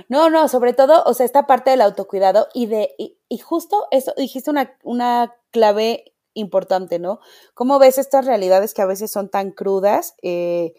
[0.08, 3.86] No, no, sobre todo, o sea, esta parte del autocuidado y de, y, y justo
[3.90, 7.20] eso, dijiste una, una clave importante, ¿no?
[7.54, 10.14] ¿Cómo ves estas realidades que a veces son tan crudas?
[10.22, 10.74] Eh,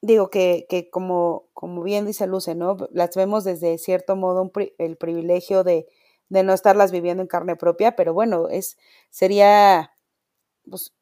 [0.00, 2.76] digo que, que como, como bien dice Luce, ¿no?
[2.90, 5.88] Las vemos desde cierto modo el privilegio de,
[6.28, 8.78] de, no estarlas viviendo en carne propia, pero bueno, es,
[9.10, 9.92] sería
[10.70, 10.94] pues,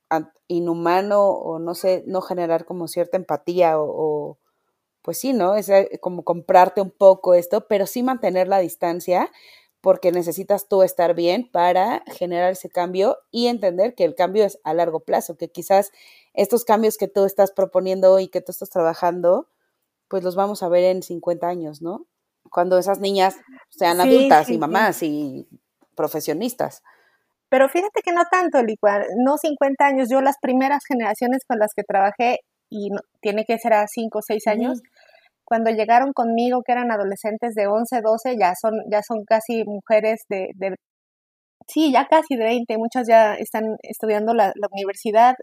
[0.49, 4.39] inhumano o no sé, no generar como cierta empatía o, o
[5.05, 5.55] pues sí, ¿no?
[5.55, 9.31] Es eh, como comprarte un poco esto, pero sí mantener la distancia
[9.83, 14.59] porque necesitas tú estar bien para generar ese cambio y entender que el cambio es
[14.65, 15.93] a largo plazo, que quizás
[16.33, 19.47] estos cambios que tú estás proponiendo y que tú estás trabajando,
[20.09, 22.07] pues los vamos a ver en 50 años, ¿no?
[22.51, 23.37] Cuando esas niñas
[23.69, 25.07] sean sí, adultas sí, y mamás sí.
[25.51, 25.59] y
[25.95, 26.83] profesionistas.
[27.51, 31.75] Pero fíjate que no tanto, Licua, no 50 años, yo las primeras generaciones con las
[31.75, 32.41] que trabajé,
[32.71, 34.83] y no, tiene que ser a 5 o 6 años,
[35.45, 40.23] cuando llegaron conmigo, que eran adolescentes de 11, 12, ya son, ya son casi mujeres
[40.29, 40.75] de, de
[41.69, 45.35] sí, ya casi de 20, muchas ya están estudiando la, la universidad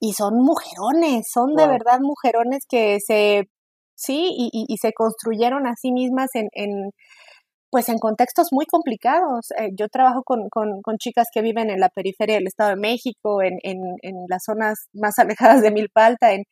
[0.00, 1.56] y son mujerones, son wow.
[1.58, 3.44] de verdad mujerones que se,
[3.94, 6.90] sí, y, y, y se construyeron a sí mismas en, en,
[7.70, 9.50] pues en contextos muy complicados.
[9.58, 12.76] Eh, yo trabajo con, con, con, chicas que viven en la periferia del Estado de
[12.76, 16.44] México, en, en, en las zonas más alejadas de Milpalta, en,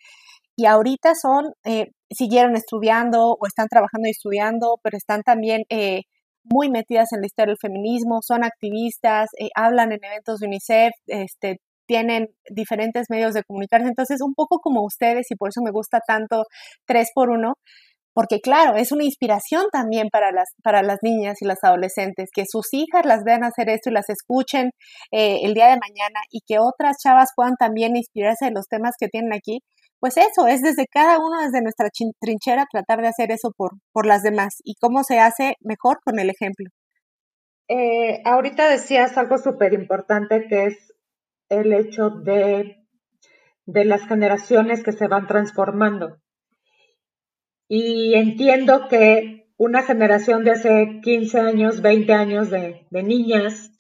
[0.57, 6.03] y ahorita son, eh, siguieron estudiando o están trabajando y estudiando, pero están también eh,
[6.45, 10.93] muy metidas en la historia del feminismo, son activistas, eh, hablan en eventos de UNICEF,
[11.07, 15.73] este, tienen diferentes medios de comunicarse, entonces un poco como ustedes y por eso me
[15.73, 16.45] gusta tanto
[16.87, 17.55] 3 por 1
[18.13, 22.45] porque claro, es una inspiración también para las, para las niñas y las adolescentes, que
[22.47, 24.71] sus hijas las vean hacer esto y las escuchen
[25.13, 28.95] eh, el día de mañana y que otras chavas puedan también inspirarse de los temas
[28.99, 29.61] que tienen aquí,
[30.01, 31.89] pues eso, es desde cada uno, desde nuestra
[32.21, 34.57] trinchera, tratar de hacer eso por, por las demás.
[34.65, 36.69] ¿Y cómo se hace mejor con el ejemplo?
[37.69, 40.93] Eh, ahorita decías algo súper importante que es
[41.51, 42.85] el hecho de,
[43.67, 46.17] de las generaciones que se van transformando.
[47.69, 53.71] Y entiendo que una generación de hace 15 años, 20 años de, de niñas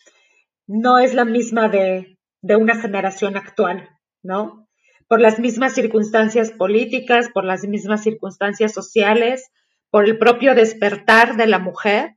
[0.67, 3.89] no es la misma de, de una generación actual,
[4.23, 4.69] ¿no?
[5.11, 9.51] Por las mismas circunstancias políticas, por las mismas circunstancias sociales,
[9.91, 12.15] por el propio despertar de la mujer,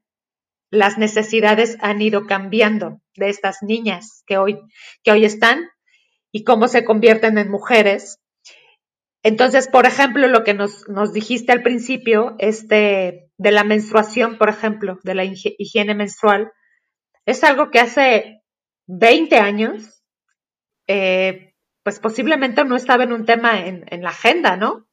[0.70, 4.60] las necesidades han ido cambiando de estas niñas que hoy,
[5.02, 5.72] que hoy están
[6.32, 8.20] y cómo se convierten en mujeres.
[9.24, 15.00] Entonces, por ejemplo, lo que nos, dijiste al principio, este, de la menstruación, por ejemplo,
[15.04, 16.52] de la higiene menstrual,
[17.26, 18.44] es algo que hace
[18.86, 20.04] 20 años
[20.86, 21.53] eh,
[21.84, 24.88] pues posiblemente no estaba en un tema en, en la agenda, ¿no?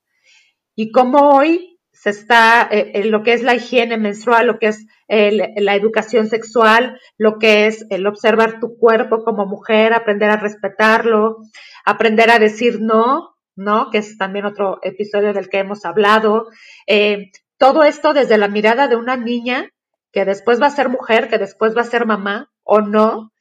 [0.75, 4.69] Y cómo hoy se está, eh, en lo que es la higiene menstrual, lo que
[4.69, 10.37] es la educación sexual, lo que es el observar tu cuerpo como mujer, aprender a
[10.37, 11.39] respetarlo,
[11.85, 13.91] aprender a decir no, ¿no?
[13.91, 16.47] Que es también otro episodio del que hemos hablado.
[16.87, 19.69] Eh, todo esto desde la mirada de una niña
[20.13, 23.33] que después va a ser mujer, que después va a ser mamá o no,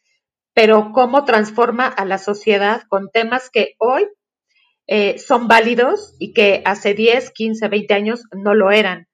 [0.59, 4.09] pero cómo transforma a la sociedad con temas que hoy
[4.87, 9.07] eh, son válidos y que hace 10, 15, 20 años no lo eran.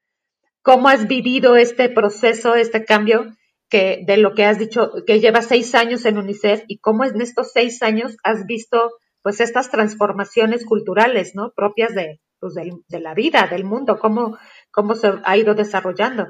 [0.64, 3.28] ¿Cómo has vivido este proceso, este cambio
[3.70, 7.22] que de lo que has dicho, que lleva seis años en UNICEF y cómo en
[7.22, 11.52] estos seis años has visto pues estas transformaciones culturales, ¿no?
[11.56, 14.36] Propias de, pues, de, de la vida, del mundo, cómo,
[14.72, 16.26] cómo se ha ido desarrollando.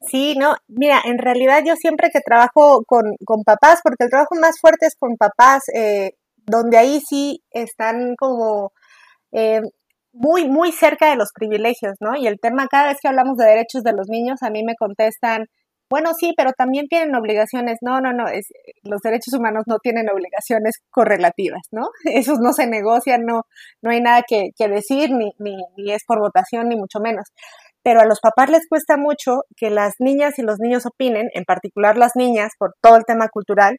[0.00, 4.34] Sí, no, mira, en realidad yo siempre que trabajo con, con papás, porque el trabajo
[4.40, 6.12] más fuerte es con papás, eh,
[6.46, 8.72] donde ahí sí están como
[9.32, 9.60] eh,
[10.12, 12.16] muy, muy cerca de los privilegios, ¿no?
[12.16, 14.74] Y el tema, cada vez que hablamos de derechos de los niños, a mí me
[14.74, 15.46] contestan,
[15.90, 17.78] bueno, sí, pero también tienen obligaciones.
[17.82, 18.24] No, no, no,
[18.84, 21.88] los derechos humanos no tienen obligaciones correlativas, ¿no?
[22.04, 23.42] Esos no se negocian, no,
[23.82, 27.26] no hay nada que, que decir, ni, ni, ni es por votación, ni mucho menos
[27.82, 31.44] pero a los papás les cuesta mucho que las niñas y los niños opinen, en
[31.44, 33.78] particular las niñas, por todo el tema cultural,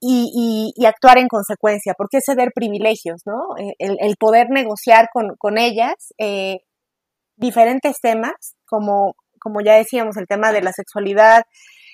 [0.00, 3.56] y, y, y actuar en consecuencia, porque es ceder privilegios, ¿no?
[3.58, 6.58] Eh, el, poder negociar con, con ellas, eh,
[7.36, 11.44] diferentes temas, como, como ya decíamos, el tema de la sexualidad,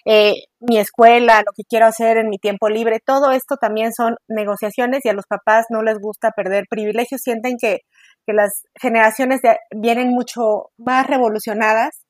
[0.05, 4.17] eh, mi escuela, lo que quiero hacer en mi tiempo libre, todo esto también son
[4.29, 7.81] negociaciones y a los papás no les gusta perder privilegios, sienten que,
[8.27, 9.41] que las generaciones
[9.75, 12.07] vienen mucho más revolucionadas,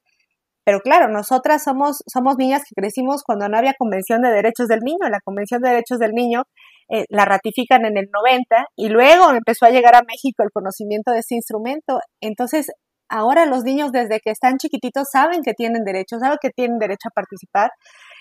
[0.65, 4.81] pero claro, nosotras somos, somos niñas que crecimos cuando no había Convención de Derechos del
[4.81, 6.45] Niño, la Convención de Derechos del Niño
[6.89, 11.11] eh, la ratifican en el 90 y luego empezó a llegar a México el conocimiento
[11.11, 12.71] de este instrumento, entonces
[13.09, 17.09] ahora los niños desde que están chiquititos saben que tienen derecho, saben que tienen derecho
[17.09, 17.71] a participar.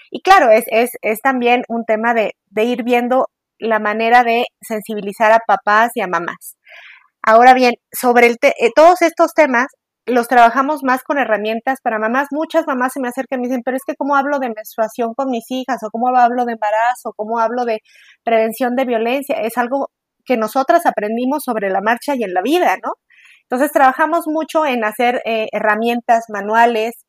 [0.10, 3.28] Y claro, es, es, es también un tema de, de ir viendo
[3.58, 6.58] la manera de sensibilizar a papás y a mamás.
[7.24, 9.68] Ahora bien, sobre el eh, todos estos temas
[10.08, 12.28] los trabajamos más con herramientas para mamás.
[12.32, 15.14] Muchas mamás se me acercan y me dicen, pero es que cómo hablo de menstruación
[15.14, 17.80] con mis hijas, o cómo hablo de embarazo, cómo hablo de
[18.24, 19.36] prevención de violencia.
[19.42, 19.90] Es algo
[20.26, 22.94] que nosotras aprendimos sobre la marcha y en la vida, ¿no?
[23.44, 27.06] Entonces trabajamos mucho en hacer eh, herramientas, manuales,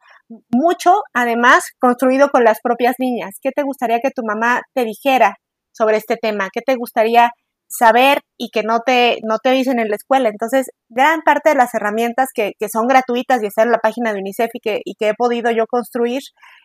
[0.51, 3.37] mucho además construido con las propias niñas.
[3.41, 5.37] ¿Qué te gustaría que tu mamá te dijera
[5.73, 6.49] sobre este tema?
[6.53, 7.31] ¿Qué te gustaría
[7.77, 10.29] saber y que no te, no te dicen en la escuela.
[10.29, 14.13] Entonces, gran parte de las herramientas que, que son gratuitas y están en la página
[14.13, 16.21] de UNICEF y que, y que he podido yo construir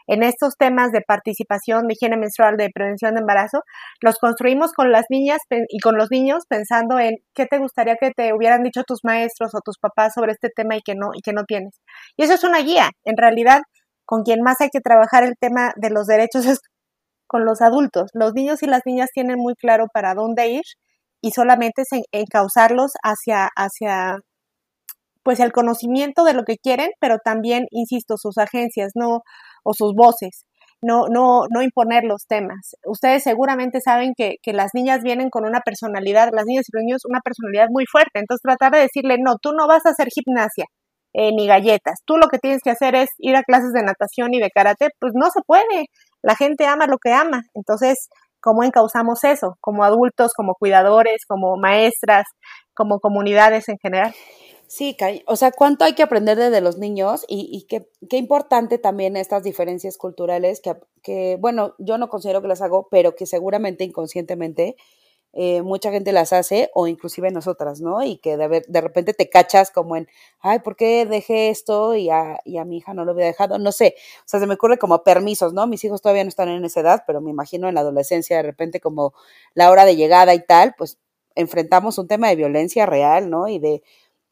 [0.07, 3.61] en estos temas de participación, de higiene menstrual, de prevención de embarazo,
[4.01, 5.39] los construimos con las niñas
[5.69, 9.53] y con los niños pensando en qué te gustaría que te hubieran dicho tus maestros
[9.53, 11.79] o tus papás sobre este tema y que no, y que no tienes.
[12.17, 12.89] Y eso es una guía.
[13.05, 13.61] En realidad,
[14.05, 16.59] con quien más hay que trabajar el tema de los derechos es
[17.27, 18.09] con los adultos.
[18.13, 20.63] Los niños y las niñas tienen muy claro para dónde ir
[21.21, 24.17] y solamente es encauzarlos hacia, hacia
[25.23, 29.21] pues el conocimiento de lo que quieren, pero también, insisto, sus agencias, no,
[29.63, 30.45] o sus voces,
[30.81, 32.75] no, no, no imponer los temas.
[32.85, 36.83] Ustedes seguramente saben que, que las niñas vienen con una personalidad, las niñas y los
[36.83, 38.19] niños, una personalidad muy fuerte.
[38.19, 40.65] Entonces tratar de decirle, no, tú no vas a hacer gimnasia,
[41.13, 42.01] eh, ni galletas.
[42.05, 44.89] Tú lo que tienes que hacer es ir a clases de natación y de karate.
[44.99, 45.87] Pues no se puede.
[46.21, 47.41] La gente ama lo que ama.
[47.55, 48.09] Entonces,
[48.41, 52.25] cómo encauzamos eso como adultos, como cuidadores, como maestras,
[52.73, 54.13] como comunidades en general.
[54.67, 54.97] Sí,
[55.27, 59.15] o sea, cuánto hay que aprender de los niños y, y qué, qué, importante también
[59.15, 60.61] estas diferencias culturales
[61.03, 64.75] que, bueno, yo no considero que las hago, pero que seguramente inconscientemente
[65.39, 68.01] eh, mucha gente las hace o inclusive nosotras, ¿no?
[68.01, 70.07] Y que de, de, repente te cachas como en,
[70.39, 73.59] ay, ¿por qué dejé esto y a, y a mi hija no lo había dejado?
[73.59, 75.67] No sé, o sea, se me ocurre como permisos, ¿no?
[75.67, 78.41] Mis hijos todavía no están en esa edad, pero me imagino en la adolescencia de
[78.41, 79.13] repente como
[79.53, 80.97] la hora de llegada y tal, pues
[81.35, 83.47] enfrentamos un tema de violencia real, ¿no?
[83.47, 83.83] Y de,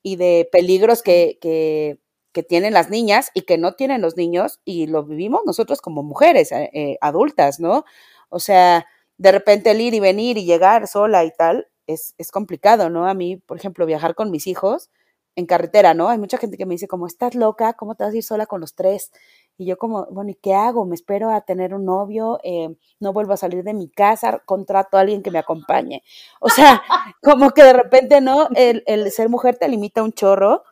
[0.01, 1.99] y de peligros que, que,
[2.31, 6.01] que tienen las niñas y que no tienen los niños y lo vivimos nosotros como
[6.01, 7.85] mujeres eh, eh adultas, ¿no?
[8.29, 12.31] O sea, de repente el ir y venir y llegar sola y tal, es, es
[12.31, 13.07] complicado, ¿no?
[13.07, 14.89] A mí, por ejemplo, viajar con mis hijos
[15.35, 16.07] en carretera, ¿no?
[16.09, 18.45] Hay mucha gente que me dice, como, estás loca, ¿cómo te vas a ir sola
[18.45, 19.11] con los tres?
[19.57, 20.85] Y yo como, bueno, ¿y qué hago?
[20.85, 24.97] Me espero a tener un novio, eh, no vuelvo a salir de mi casa, contrato
[24.97, 26.03] a alguien que me acompañe.
[26.39, 26.81] O sea,
[27.23, 28.47] como que de repente, ¿no?
[28.55, 30.63] El, el ser mujer te limita un chorro,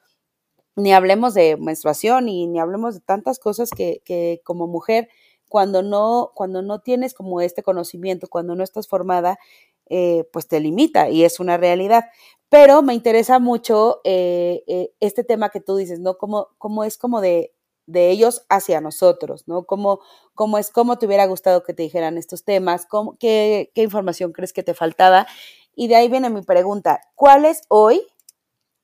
[0.76, 5.10] ni hablemos de menstruación y ni hablemos de tantas cosas que, que como mujer
[5.54, 9.38] cuando no, cuando no tienes como este conocimiento, cuando no estás formada,
[9.86, 12.06] eh, pues te limita y es una realidad.
[12.50, 16.18] Pero me interesa mucho eh, eh, este tema que tú dices, ¿no?
[16.18, 17.54] Como, como es como de,
[17.86, 19.66] de ellos hacia nosotros, ¿no?
[19.66, 20.00] Como,
[20.34, 24.32] como es como te hubiera gustado que te dijeran estos temas, cómo, qué, qué información
[24.32, 25.28] crees que te faltaba.
[25.76, 28.02] Y de ahí viene mi pregunta, ¿cuál es hoy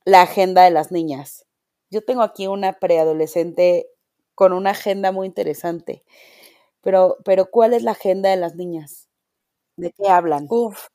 [0.05, 1.47] la agenda de las niñas?
[1.89, 3.88] Yo tengo aquí una preadolescente
[4.36, 6.03] con una agenda muy interesante.
[6.81, 9.09] Pero, pero ¿cuál es la agenda de las niñas?
[9.77, 10.47] ¿De qué hablan?
[10.49, 10.87] Uf.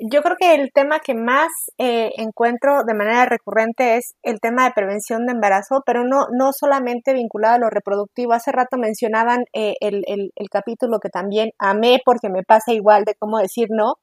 [0.00, 4.64] Yo creo que el tema que más eh, encuentro de manera recurrente es el tema
[4.64, 8.32] de prevención de embarazo, pero no, no solamente vinculado a lo reproductivo.
[8.32, 13.04] Hace rato mencionaban eh, el, el, el capítulo que también amé porque me pasa igual
[13.04, 13.94] de cómo decir no.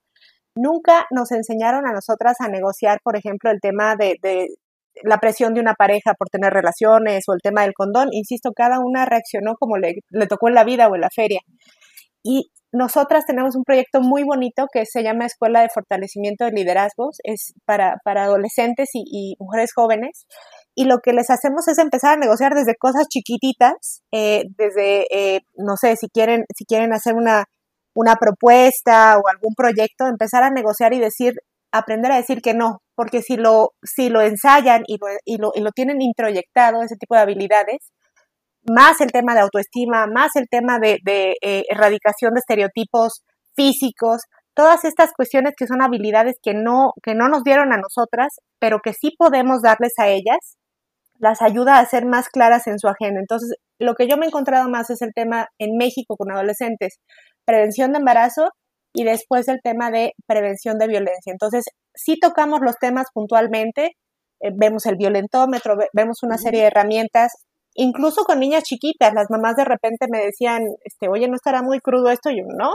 [0.55, 4.47] Nunca nos enseñaron a nosotras a negociar, por ejemplo, el tema de, de,
[5.03, 8.79] la presión de una pareja por tener relaciones o el tema del condón, insisto, cada
[8.79, 9.95] una reaccionó como le,
[10.27, 11.39] tocó en la vida o en la feria.
[12.23, 17.17] Y nosotras tenemos un proyecto muy bonito que se llama Escuela de Fortalecimiento de Liderazgos,
[17.23, 20.25] es para, para adolescentes y, y, mujeres jóvenes.
[20.73, 25.41] Y lo que les hacemos es empezar a negociar desde cosas chiquititas, eh, desde, eh,
[25.55, 27.45] no sé, si quieren, si quieren hacer una,
[27.93, 31.33] una propuesta o algún proyecto, empezar a negociar y decir,
[31.71, 34.97] aprender a decir que no, porque si lo, si lo ensayan y
[35.37, 37.91] lo, y, lo, tienen introyectado, ese tipo de habilidades,
[38.65, 43.23] más el tema de autoestima, más el tema de, de eh, erradicación de estereotipos
[43.55, 44.21] físicos,
[44.53, 48.79] todas estas cuestiones que son habilidades que no, que no nos dieron a nosotras, pero
[48.79, 50.57] que sí podemos darles a ellas,
[51.19, 53.19] las ayuda a ser más claras en su agenda.
[53.19, 56.99] Entonces, lo que yo me he encontrado más es el tema en México con adolescentes,
[57.45, 58.49] prevención de embarazo
[58.93, 61.31] y después el tema de prevención de violencia.
[61.31, 61.65] Entonces,
[61.95, 63.97] sí tocamos los temas puntualmente,
[64.39, 67.33] eh, vemos el violentómetro, vemos una serie de herramientas,
[67.73, 71.79] incluso con niñas chiquitas, las mamás de repente me decían, este, oye, ¿no estará muy
[71.79, 72.29] crudo esto?
[72.29, 72.71] Y yo, no,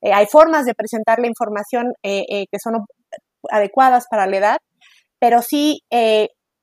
[0.00, 2.74] eh, hay formas de presentar la información eh, que son
[3.50, 4.56] adecuadas para la edad,
[5.18, 5.80] pero sí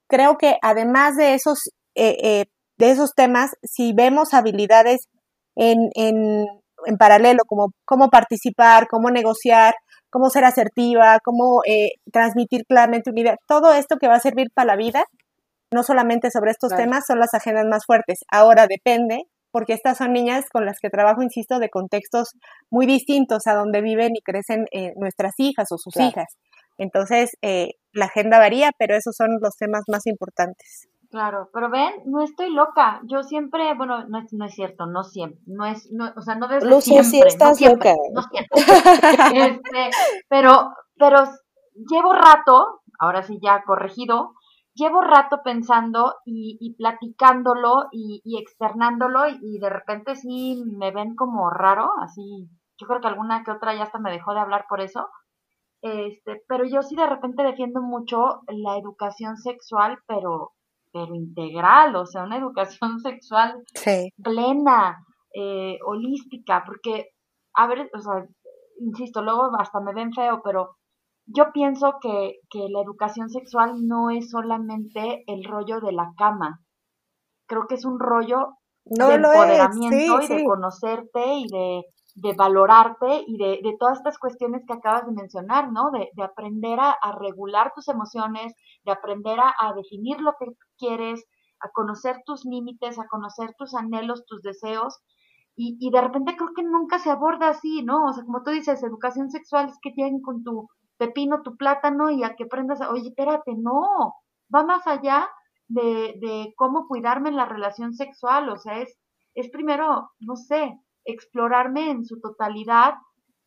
[0.08, 2.46] creo que además de esos, de
[2.80, 5.08] esos temas, si vemos habilidades
[5.56, 6.46] en, en,
[6.86, 9.76] en paralelo, como cómo participar, cómo negociar,
[10.10, 13.38] cómo ser asertiva, cómo eh, transmitir claramente una idea.
[13.48, 15.04] Todo esto que va a servir para la vida,
[15.72, 18.20] no solamente sobre estos temas, son las agendas más fuertes.
[18.32, 22.30] Ahora depende, porque estas son niñas con las que trabajo, insisto, de contextos
[22.70, 26.38] muy distintos a donde viven y crecen eh, nuestras hijas o sus hijas.
[26.78, 30.88] Entonces, eh, la agenda varía, pero esos son los temas más importantes.
[31.10, 33.02] Claro, pero ven, no estoy loca.
[33.06, 36.36] Yo siempre, bueno, no es, no es cierto, no siempre, no es, no, o sea,
[36.36, 38.04] no desde Lucia, siempre, estás no siempre, loca.
[38.14, 38.50] no siempre.
[39.50, 39.90] Este,
[40.28, 41.24] pero, pero
[41.74, 44.34] llevo rato, ahora sí ya corregido,
[44.76, 50.92] llevo rato pensando y, y platicándolo y, y externándolo y, y de repente sí me
[50.92, 52.50] ven como raro, así,
[52.80, 55.10] yo creo que alguna que otra ya hasta me dejó de hablar por eso.
[55.82, 60.52] Este, pero yo sí de repente defiendo mucho la educación sexual, pero
[60.92, 63.64] pero integral, o sea, una educación sexual
[64.24, 64.98] plena,
[65.34, 67.10] eh, holística, porque,
[67.56, 68.26] a ver, o sea,
[68.80, 70.76] insisto, luego hasta me ven feo, pero
[71.26, 76.60] yo pienso que, que la educación sexual no es solamente el rollo de la cama,
[77.48, 78.54] creo que es un rollo
[78.86, 81.84] de empoderamiento y de conocerte y de
[82.16, 85.92] de valorarte y de, de, todas estas cuestiones que acabas de mencionar, ¿no?
[85.92, 88.54] De, de aprender a, a, regular tus emociones,
[88.84, 90.48] de aprender a, a, definir lo que
[90.78, 91.26] quieres,
[91.60, 95.00] a conocer tus límites, a conocer tus anhelos, tus deseos.
[95.56, 98.06] Y, y de repente creo que nunca se aborda así, ¿no?
[98.06, 102.12] O sea, como tú dices, educación sexual es que lleguen con tu pepino, tu plátano
[102.12, 104.16] y a que aprendas, oye, espérate, no,
[104.54, 105.30] va más allá
[105.68, 108.98] de, de cómo cuidarme en la relación sexual, o sea, es,
[109.34, 112.96] es primero, no sé, explorarme en su totalidad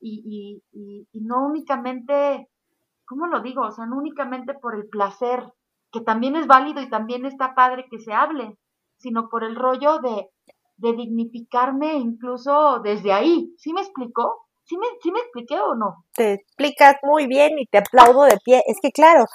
[0.01, 2.49] y, y, y, no únicamente,
[3.07, 3.63] ¿cómo lo digo?
[3.63, 5.45] O sea, no únicamente por el placer,
[5.93, 8.57] que también es válido y también está padre que se hable,
[8.99, 10.29] sino por el rollo de,
[10.77, 13.55] de dignificarme incluso desde ahí.
[13.59, 14.47] ¿Sí me explicó?
[14.65, 16.05] ¿Sí me, ¿Sí me expliqué o no?
[16.15, 18.63] Te explicas muy bien y te aplaudo de pie.
[18.67, 19.27] Es que claro,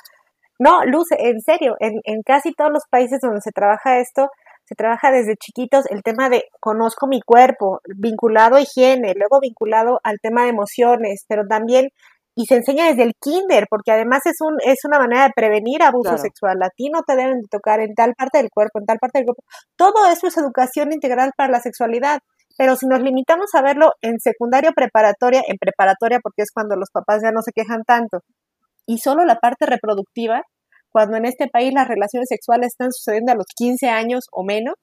[0.60, 4.30] no, Luz, en serio, en, en casi todos los países donde se trabaja esto,
[4.68, 10.00] se trabaja desde chiquitos el tema de conozco mi cuerpo, vinculado a higiene, luego vinculado
[10.04, 11.90] al tema de emociones, pero también
[12.36, 15.82] y se enseña desde el kinder, porque además es un es una manera de prevenir
[15.82, 16.62] abuso sexual.
[16.62, 19.20] A ti no te deben de tocar en tal parte del cuerpo, en tal parte
[19.20, 19.44] del cuerpo.
[19.76, 22.20] Todo eso es educación integral para la sexualidad.
[22.58, 26.92] Pero si nos limitamos a verlo en secundaria preparatoria, en preparatoria porque es cuando los
[26.92, 28.20] papás ya no se quejan tanto,
[28.86, 30.44] y solo la parte reproductiva,
[30.92, 34.76] cuando en este país las relaciones sexuales están sucediendo a los 15 años o menos,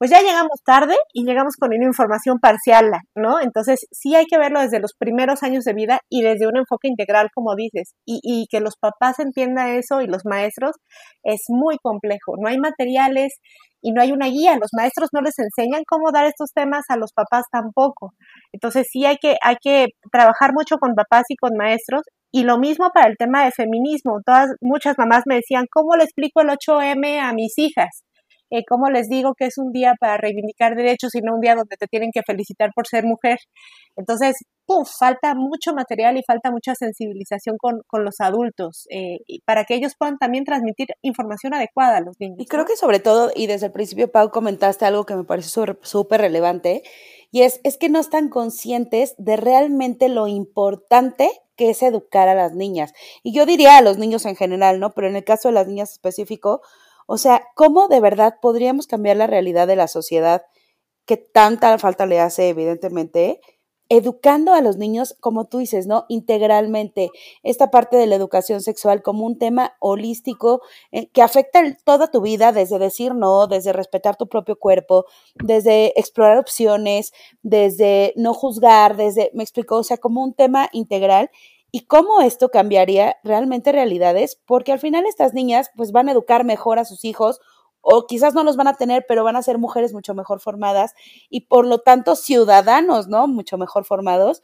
[0.00, 3.38] pues ya llegamos tarde y llegamos con una información parcial, ¿no?
[3.38, 6.88] Entonces sí hay que verlo desde los primeros años de vida y desde un enfoque
[6.88, 10.72] integral, como dices, y, y que los papás entiendan eso y los maestros
[11.22, 12.36] es muy complejo.
[12.38, 13.40] No hay materiales
[13.82, 14.56] y no hay una guía.
[14.58, 18.14] Los maestros no les enseñan cómo dar estos temas a los papás tampoco.
[18.52, 22.02] Entonces sí hay que, hay que trabajar mucho con papás y con maestros
[22.32, 24.20] y lo mismo para el tema de feminismo.
[24.24, 28.04] Todas, muchas mamás me decían, ¿cómo le explico el 8M a mis hijas?
[28.52, 31.54] Eh, ¿Cómo les digo que es un día para reivindicar derechos y no un día
[31.54, 33.38] donde te tienen que felicitar por ser mujer?
[33.96, 34.90] Entonces, ¡puf!
[34.98, 39.94] falta mucho material y falta mucha sensibilización con, con los adultos eh, para que ellos
[39.96, 42.40] puedan también transmitir información adecuada a los niños.
[42.40, 45.78] Y creo que sobre todo, y desde el principio, Pau, comentaste algo que me pareció
[45.82, 46.82] súper relevante,
[47.30, 52.34] y es, es que no están conscientes de realmente lo importante que es educar a
[52.34, 52.94] las niñas.
[53.22, 54.92] Y yo diría a los niños en general, ¿no?
[54.94, 56.62] Pero en el caso de las niñas específico,
[57.06, 60.46] o sea, ¿cómo de verdad podríamos cambiar la realidad de la sociedad
[61.04, 63.42] que tanta falta le hace, evidentemente?
[63.90, 66.06] Educando a los niños, como tú dices, ¿no?
[66.08, 67.10] Integralmente,
[67.42, 70.62] esta parte de la educación sexual como un tema holístico
[70.92, 75.92] eh, que afecta toda tu vida, desde decir no, desde respetar tu propio cuerpo, desde
[75.98, 77.12] explorar opciones,
[77.42, 81.28] desde no juzgar, desde, me explicó, o sea, como un tema integral
[81.72, 86.44] y cómo esto cambiaría realmente realidades, porque al final estas niñas pues van a educar
[86.44, 87.40] mejor a sus hijos
[87.80, 90.94] o quizás no los van a tener, pero van a ser mujeres mucho mejor formadas
[91.28, 93.26] y por lo tanto ciudadanos, ¿no?
[93.26, 94.42] Mucho mejor formados.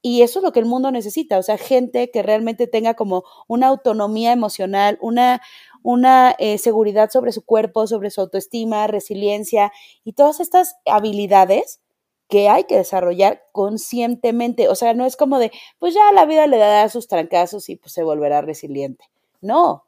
[0.00, 3.24] Y eso es lo que el mundo necesita, o sea, gente que realmente tenga como
[3.48, 5.42] una autonomía emocional, una,
[5.82, 9.72] una eh, seguridad sobre su cuerpo, sobre su autoestima, resiliencia
[10.04, 11.80] y todas estas habilidades
[12.28, 14.68] que hay que desarrollar conscientemente.
[14.68, 17.76] O sea, no es como de, pues ya la vida le dará sus trancazos y
[17.76, 19.04] pues se volverá resiliente.
[19.40, 19.87] No.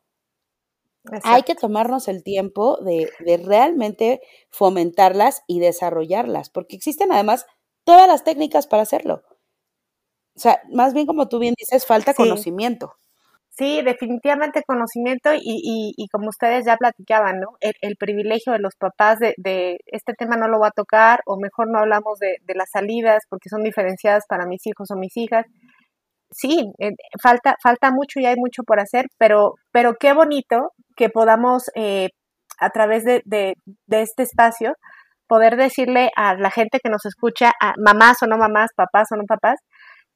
[1.24, 4.20] Hay que tomarnos el tiempo de, de realmente
[4.50, 7.46] fomentarlas y desarrollarlas, porque existen además
[7.84, 9.22] todas las técnicas para hacerlo.
[10.36, 12.94] O sea, más bien como tú bien dices, falta conocimiento.
[13.50, 17.48] Sí, definitivamente conocimiento y, y, como ustedes ya platicaban, ¿no?
[17.60, 21.36] El, privilegio de los papás de, de, este tema no lo va a tocar o
[21.36, 25.14] mejor no hablamos de, de las salidas porque son diferenciadas para mis hijos o mis
[25.16, 25.44] hijas.
[26.30, 31.08] Sí, eh, falta, falta mucho y hay mucho por hacer, pero, pero qué bonito que
[31.08, 32.10] podamos eh,
[32.60, 33.54] a través de, de,
[33.88, 34.74] este espacio
[35.26, 39.16] poder decirle a la gente que nos escucha, a mamás o no mamás, papás o
[39.16, 39.58] no papás,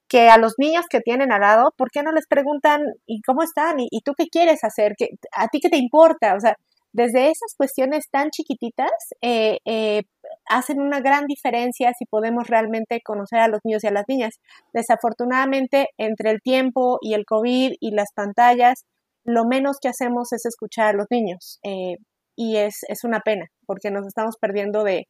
[0.09, 3.43] que a los niños que tienen al lado, ¿por qué no les preguntan, ¿y cómo
[3.43, 3.77] están?
[3.79, 4.95] ¿Y, tú qué quieres hacer?
[4.97, 6.35] ¿Qué, ¿A ti qué te importa?
[6.35, 6.57] O sea,
[6.93, 10.03] desde esas cuestiones tan chiquititas eh, eh,
[10.49, 14.41] hacen una gran diferencia si podemos realmente conocer a los niños y a las niñas.
[14.73, 18.85] Desafortunadamente, entre el tiempo y el COVID y las pantallas,
[19.25, 21.59] lo menos que hacemos es escuchar a los niños.
[21.63, 21.97] Eh,
[22.37, 25.07] y es, es una pena, porque nos estamos perdiendo de,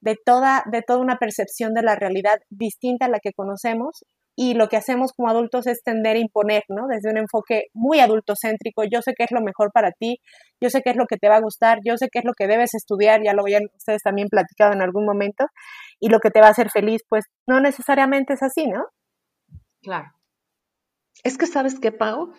[0.00, 4.04] de toda, de toda una percepción de la realidad distinta a la que conocemos
[4.36, 6.86] y lo que hacemos como adultos es tender a imponer, ¿no?
[6.88, 10.18] Desde un enfoque muy adultocéntrico, yo sé qué es lo mejor para ti,
[10.60, 12.32] yo sé qué es lo que te va a gustar, yo sé qué es lo
[12.32, 15.46] que debes estudiar, ya lo habían ustedes también platicado en algún momento,
[16.00, 18.84] y lo que te va a hacer feliz, pues no necesariamente es así, ¿no?
[19.82, 20.08] Claro.
[21.24, 22.32] Es que sabes qué, Pau,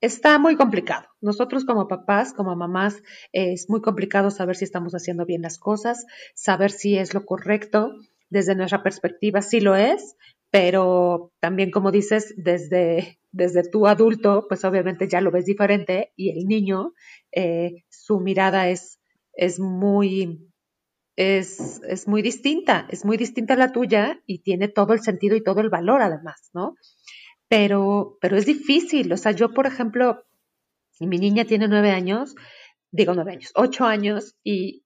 [0.00, 1.06] está muy complicado.
[1.20, 6.04] Nosotros como papás, como mamás, es muy complicado saber si estamos haciendo bien las cosas,
[6.34, 7.92] saber si es lo correcto.
[8.30, 10.14] Desde nuestra perspectiva, sí lo es,
[10.50, 16.30] pero también como dices, desde, desde tu adulto, pues obviamente ya lo ves diferente y
[16.30, 16.94] el niño,
[17.32, 19.00] eh, su mirada es,
[19.34, 20.50] es muy,
[21.16, 25.36] es, es, muy distinta, es muy distinta a la tuya y tiene todo el sentido
[25.36, 26.76] y todo el valor además, ¿no?
[27.48, 30.24] Pero, pero es difícil, o sea, yo por ejemplo,
[31.00, 32.34] mi niña tiene nueve años,
[32.90, 34.84] digo nueve años, ocho años y,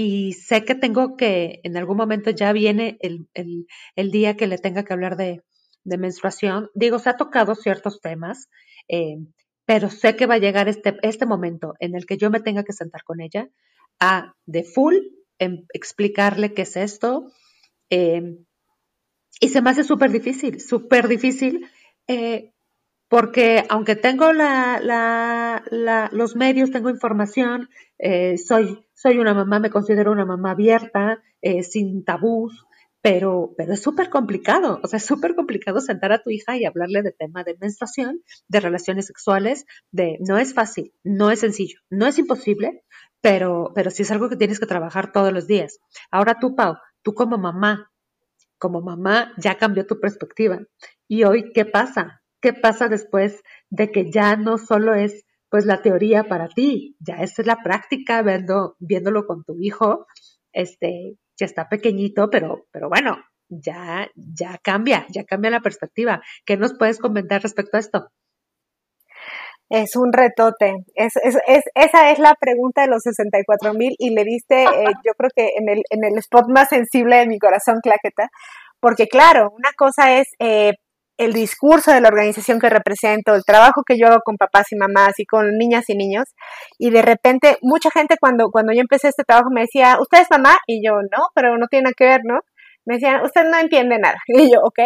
[0.00, 4.56] y sé que tengo que, en algún momento ya viene el, el, día que le
[4.56, 5.42] tenga que hablar de,
[5.82, 6.70] de, menstruación.
[6.72, 8.48] Digo, se ha tocado ciertos temas,
[8.86, 9.16] eh,
[9.64, 12.62] pero sé que va a llegar este, este momento en el que yo me tenga
[12.62, 13.48] que sentar con ella
[13.98, 14.94] a de full
[15.40, 17.32] em, explicarle qué es esto.
[17.90, 18.22] Eh,
[19.40, 21.68] y se me hace súper difícil, súper difícil,
[22.06, 22.52] eh,
[23.08, 27.68] porque aunque tengo la, la, los medios, tengo información,
[28.46, 32.66] soy soy una mamá, me considero una mamá abierta, eh, sin tabús,
[33.00, 36.64] pero, pero es súper complicado, o sea, es súper complicado sentar a tu hija y
[36.64, 41.78] hablarle de tema de menstruación, de relaciones sexuales, de no es fácil, no es sencillo,
[41.90, 42.82] no es imposible,
[43.20, 45.78] pero, pero sí es algo que tienes que trabajar todos los días.
[46.10, 47.92] Ahora tú, Pau, tú como mamá,
[48.58, 50.58] como mamá ya cambió tu perspectiva.
[51.06, 52.22] Y hoy, ¿qué pasa?
[52.40, 57.16] ¿Qué pasa después de que ya no solo es pues la teoría para ti, ya
[57.16, 60.06] es la práctica, viendo, viéndolo con tu hijo,
[60.52, 63.18] este, ya está pequeñito, pero, pero bueno,
[63.48, 66.22] ya, ya cambia, ya cambia la perspectiva.
[66.44, 68.08] ¿Qué nos puedes comentar respecto a esto?
[69.70, 70.84] Es un retote.
[70.94, 74.66] Es, es, es, esa es la pregunta de los 64 mil y le diste, eh,
[75.06, 78.28] yo creo que en el, en el spot más sensible de mi corazón, Claqueta,
[78.80, 80.72] porque claro, una cosa es eh,
[81.18, 84.76] el discurso de la organización que represento, el trabajo que yo hago con papás y
[84.76, 86.24] mamás y con niñas y niños.
[86.78, 90.30] Y de repente, mucha gente cuando, cuando yo empecé este trabajo me decía, ¿usted es
[90.30, 90.56] mamá?
[90.66, 92.40] Y yo, no, pero no tiene que ver, ¿no?
[92.86, 94.16] Me decían, usted no entiende nada.
[94.28, 94.78] Y yo, ok.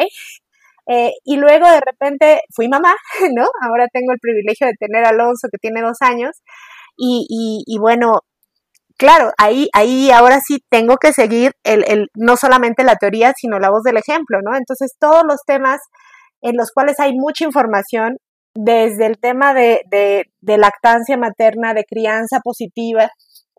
[0.89, 2.95] Eh, y luego de repente fui mamá,
[3.37, 3.47] ¿no?
[3.63, 6.31] Ahora tengo el privilegio de tener Alonso que tiene dos años.
[6.97, 8.21] Y, y, y bueno,
[8.97, 13.59] claro, ahí, ahí ahora sí tengo que seguir el, el, no solamente la teoría, sino
[13.59, 14.57] la voz del ejemplo, ¿no?
[14.57, 15.81] Entonces todos los temas
[16.43, 18.17] en los cuales hay mucha información
[18.55, 23.09] desde el tema de, de, lactancia materna, de crianza positiva,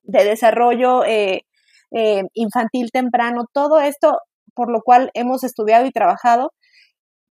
[0.04, 1.42] de desarrollo eh,
[1.92, 4.18] eh, infantil temprano, todo esto
[4.56, 6.52] por lo cual hemos estudiado y trabajado,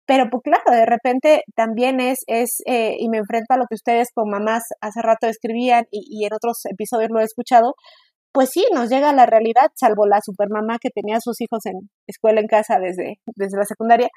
[0.07, 3.75] pero pues claro, de repente también es, es eh, y me enfrento a lo que
[3.75, 7.75] ustedes con mamás hace rato escribían y en otros episodios lo he escuchado,
[8.33, 11.67] pues sí, nos llega a la realidad, salvo la supermamá que tenía a sus hijos
[11.67, 14.09] en escuela en casa desde, desde la secundaria.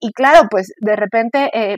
[0.00, 1.76] Y claro, pues de repente eh,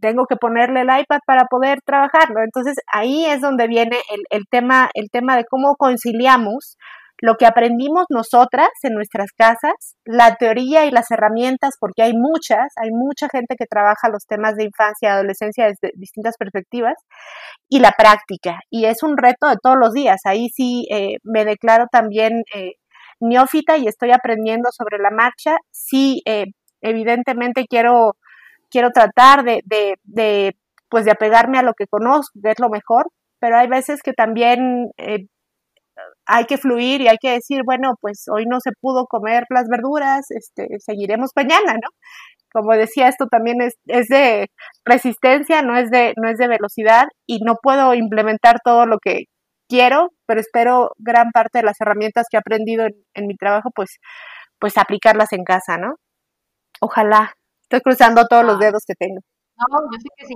[0.00, 2.42] tengo que ponerle el iPad para poder trabajar, ¿no?
[2.42, 6.76] Entonces ahí es donde viene el, el, tema, el tema de cómo conciliamos
[7.22, 12.72] lo que aprendimos nosotras en nuestras casas, la teoría y las herramientas, porque hay muchas,
[12.74, 16.94] hay mucha gente que trabaja los temas de infancia y adolescencia desde distintas perspectivas,
[17.68, 18.58] y la práctica.
[18.70, 20.20] Y es un reto de todos los días.
[20.24, 22.72] Ahí sí eh, me declaro también eh,
[23.20, 25.58] neófita y estoy aprendiendo sobre la marcha.
[25.70, 26.46] Sí, eh,
[26.80, 28.16] evidentemente quiero,
[28.68, 29.62] quiero tratar de,
[30.02, 30.56] de,
[30.88, 33.06] pues de apegarme a lo que conozco, es lo mejor,
[33.38, 35.26] pero hay veces que también eh,
[36.32, 39.68] hay que fluir y hay que decir, bueno, pues hoy no se pudo comer las
[39.68, 41.88] verduras, este, seguiremos mañana, ¿no?
[42.50, 44.48] Como decía, esto también es, es de
[44.86, 49.24] resistencia, no es de, no es de velocidad y no puedo implementar todo lo que
[49.68, 53.98] quiero, pero espero gran parte de las herramientas que he aprendido en, mi trabajo, pues,
[54.58, 55.96] pues aplicarlas en casa, ¿no?
[56.80, 57.34] Ojalá.
[57.64, 59.20] Estoy cruzando todos los dedos que tengo.
[59.56, 60.34] No, yo sé que sí.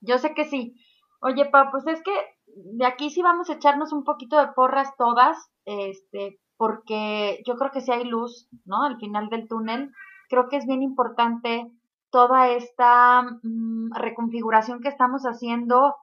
[0.00, 0.74] Yo sé que sí.
[1.20, 2.12] Oye, Pa, pues es que
[2.56, 5.36] de aquí sí vamos a echarnos un poquito de porras todas,
[5.66, 8.82] este, porque yo creo que si hay luz, ¿no?
[8.82, 9.92] Al final del túnel,
[10.28, 11.70] creo que es bien importante
[12.10, 15.94] toda esta mm, reconfiguración que estamos haciendo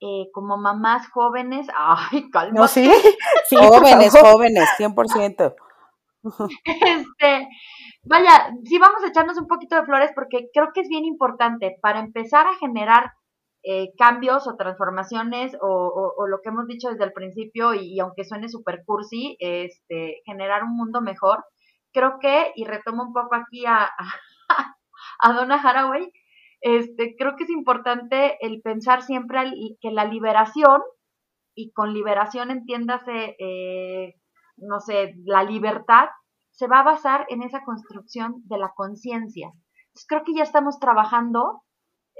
[0.00, 1.66] eh, como mamás jóvenes.
[1.76, 2.60] Ay, calma.
[2.60, 2.90] No, sí,
[3.48, 5.54] sí jóvenes, jóvenes, 100%.
[6.64, 7.48] Este,
[8.02, 11.78] vaya, sí vamos a echarnos un poquito de flores porque creo que es bien importante
[11.80, 13.12] para empezar a generar
[13.70, 18.48] eh, cambios o transformaciones o, lo que hemos dicho desde el principio y, aunque suene
[18.48, 21.44] super cursi, este, generar un mundo mejor.
[21.92, 24.08] Creo que, y retomo un poco aquí a, a,
[25.20, 26.10] a Donna Haraway,
[26.62, 29.52] este, creo que es importante el pensar siempre
[29.82, 30.80] que la liberación,
[31.54, 34.14] y con liberación entiéndase, eh,
[34.56, 36.08] no sé, la libertad,
[36.52, 39.52] se va a basar en esa construcción de la conciencia.
[40.06, 41.64] Creo que ya estamos trabajando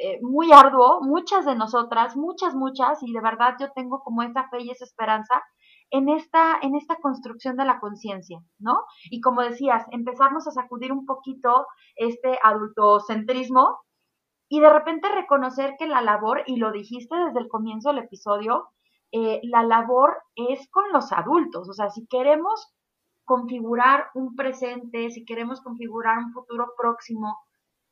[0.01, 4.49] eh, muy arduo, muchas de nosotras, muchas, muchas, y de verdad yo tengo como esa
[4.49, 5.42] fe y esa esperanza
[5.90, 8.84] en esta, en esta construcción de la conciencia, ¿no?
[9.11, 13.78] Y como decías, empezarnos a sacudir un poquito este adultocentrismo
[14.49, 18.68] y de repente reconocer que la labor, y lo dijiste desde el comienzo del episodio,
[19.11, 22.72] eh, la labor es con los adultos, o sea, si queremos
[23.24, 27.36] configurar un presente, si queremos configurar un futuro próximo,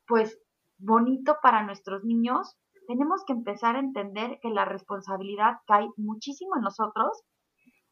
[0.07, 0.39] pues
[0.77, 2.55] bonito para nuestros niños,
[2.87, 7.23] tenemos que empezar a entender que la responsabilidad cae muchísimo en nosotros.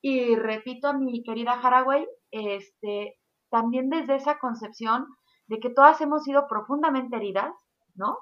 [0.01, 3.15] Y repito a mi querida Haraway, este,
[3.49, 5.05] también desde esa concepción
[5.47, 7.53] de que todas hemos sido profundamente heridas,
[7.93, 8.17] ¿no?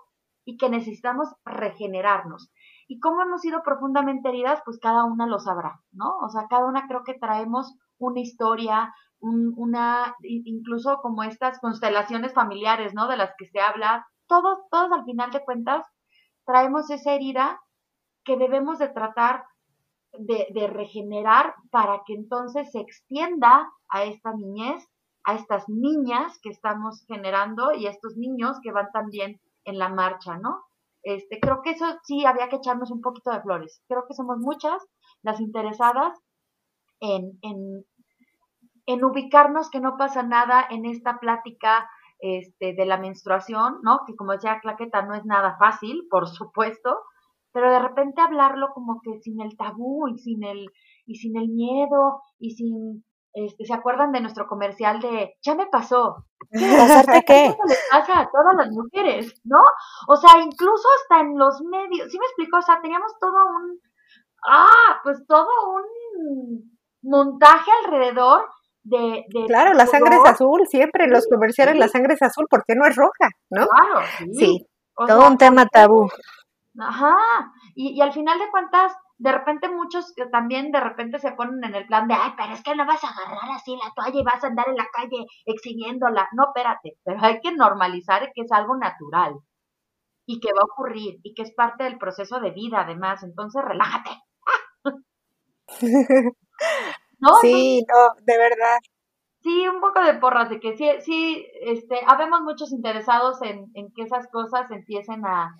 [0.46, 2.52] Y que necesitamos regenerarnos.
[2.88, 4.62] ¿Y cómo hemos sido profundamente heridas?
[4.66, 6.18] Pues cada una lo sabrá, ¿no?
[6.22, 12.94] O sea, cada una creo que traemos una historia, una, incluso como estas constelaciones familiares,
[12.94, 13.08] ¿no?
[13.08, 15.86] De las que se habla, todos, todos al final de cuentas
[16.46, 17.62] traemos esa herida
[18.24, 19.46] que debemos de tratar
[20.14, 24.88] de, regenerar para que entonces se extienda a esta niñez,
[25.24, 29.90] a estas niñas que estamos generando y a estos niños que van también en la
[29.90, 30.64] marcha, ¿no?
[31.02, 33.82] Este, creo que eso sí había que echarnos un poquito de flores.
[33.88, 34.82] Creo que somos muchas
[35.22, 36.18] las interesadas
[37.00, 37.86] en, en,
[38.86, 41.90] en ubicarnos que no pasa nada en esta plática
[42.24, 44.00] este, de la menstruación, ¿no?
[44.08, 46.98] Que como decía Claqueta, no es nada fácil, por supuesto,
[47.52, 50.68] pero de repente hablarlo como que sin el tabú y sin el,
[51.06, 53.04] y sin el miedo y sin,
[53.34, 56.26] este, ¿se acuerdan de nuestro comercial de, ya me pasó?
[56.50, 57.46] ¿Pasarte qué?
[57.48, 59.60] Eso le pasa a todas las mujeres, ¿no?
[60.08, 62.58] O sea, incluso hasta en los medios, ¿sí me explico?
[62.58, 63.82] O sea, teníamos todo un,
[64.48, 68.48] ah, pues todo un montaje alrededor
[68.84, 72.76] de, claro, la sangre es azul, siempre en los comerciales la sangre es azul, porque
[72.76, 73.30] no es roja?
[73.50, 73.68] ¿No?
[73.68, 74.66] Claro, sí.
[75.08, 76.10] todo un tema tabú.
[76.80, 77.16] Ajá,
[77.76, 81.64] y, y al final de cuentas, de repente muchos que también de repente se ponen
[81.64, 84.20] en el plan de, ay, pero es que no vas a agarrar así la toalla
[84.20, 86.28] y vas a andar en la calle exhibiéndola.
[86.34, 89.36] No, espérate, pero hay que normalizar que es algo natural
[90.26, 93.64] y que va a ocurrir y que es parte del proceso de vida además, entonces
[93.64, 94.12] relájate.
[97.42, 98.78] Sí, no, de verdad.
[99.42, 103.92] Sí, un poco de porras, de que sí, sí, este, habemos muchos interesados en, en
[103.94, 105.54] que esas cosas empiecen a,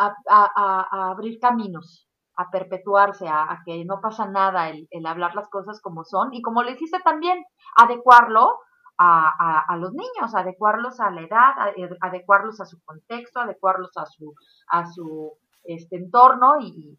[0.00, 5.34] a, a, a abrir caminos, a perpetuarse, a, que no pasa nada el, el, hablar
[5.34, 7.44] las cosas como son y como le dijiste también,
[7.76, 8.60] adecuarlo
[8.98, 11.52] a, a, los niños, adecuarlos a la edad,
[12.00, 14.34] adecuarlos a su contexto, adecuarlos a su,
[14.68, 15.32] a su
[15.64, 16.96] este entorno y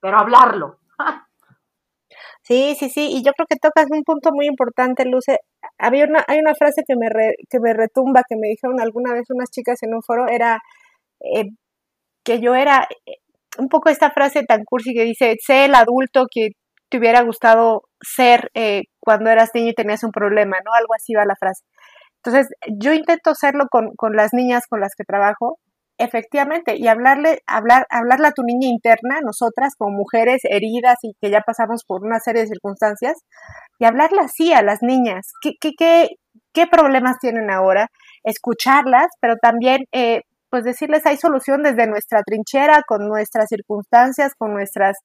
[0.00, 0.78] pero hablarlo.
[2.48, 5.38] Sí, sí, sí, y yo creo que tocas un punto muy importante, Luce.
[5.78, 7.08] Había una, hay una frase que me,
[7.50, 10.58] que me retumba, que me dijeron alguna vez unas chicas en un foro, era
[11.20, 11.44] eh,
[12.24, 13.16] que yo era eh,
[13.58, 16.50] un poco esta frase tan cursi que dice, sé el adulto que
[16.90, 20.72] te hubiera gustado ser eh, cuando eras niño y tenías un problema, ¿no?
[20.72, 21.64] Algo así va la frase.
[22.24, 22.48] Entonces,
[22.80, 25.58] yo intento hacerlo con, con las niñas con las que trabajo,
[25.98, 31.30] efectivamente, y hablarle, hablar, hablarle a tu niña interna, nosotras como mujeres heridas y que
[31.30, 33.18] ya pasamos por una serie de circunstancias,
[33.78, 36.08] y hablarle así a las niñas, qué, qué, qué,
[36.54, 37.88] qué problemas tienen ahora,
[38.24, 44.52] escucharlas, pero también eh, pues decirles hay solución desde nuestra trinchera, con nuestras circunstancias, con
[44.52, 44.96] nuestras,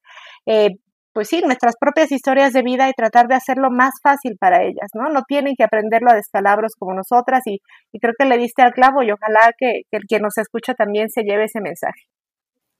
[0.45, 0.69] eh,
[1.13, 4.89] pues sí, nuestras propias historias de vida y tratar de hacerlo más fácil para ellas,
[4.93, 5.09] ¿no?
[5.09, 7.59] No tienen que aprenderlo a descalabros como nosotras y,
[7.91, 10.73] y creo que le diste al clavo y ojalá que, que el que nos escucha
[10.73, 12.01] también se lleve ese mensaje.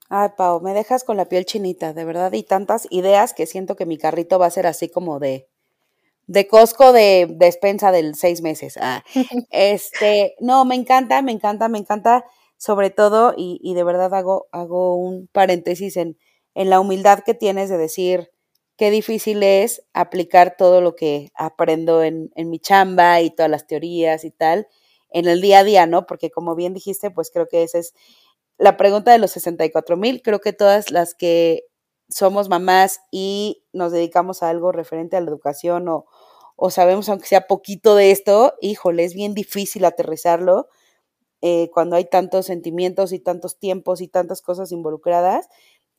[0.09, 3.75] Ay, Pau, me dejas con la piel chinita, de verdad, y tantas ideas que siento
[3.75, 5.47] que mi carrito va a ser así como de,
[6.27, 8.77] de Costco de despensa del seis meses.
[8.81, 9.03] Ah,
[9.51, 12.25] este, no, me encanta, me encanta, me encanta,
[12.57, 16.17] sobre todo, y, y de verdad hago, hago un paréntesis en,
[16.56, 18.32] en la humildad que tienes de decir
[18.78, 23.68] qué difícil es aplicar todo lo que aprendo en, en mi chamba y todas las
[23.68, 24.68] teorías y tal
[25.12, 26.08] en el día a día, ¿no?
[26.08, 27.93] Porque como bien dijiste, pues creo que esa es
[28.58, 30.22] la pregunta de los 64 mil.
[30.22, 31.66] Creo que todas las que
[32.10, 36.06] somos mamás y nos dedicamos a algo referente a la educación o,
[36.56, 40.68] o sabemos aunque sea poquito de esto, híjole, es bien difícil aterrizarlo
[41.41, 45.49] eh, cuando hay tantos sentimientos y tantos tiempos y tantas cosas involucradas.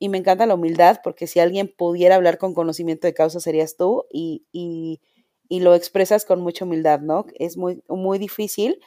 [0.05, 3.79] Y me encanta la humildad porque si alguien pudiera hablar con conocimiento de causa serías
[3.79, 5.01] tú y, y,
[5.49, 7.25] y lo expresas con mucha humildad, ¿no?
[7.37, 8.81] Es muy, muy difícil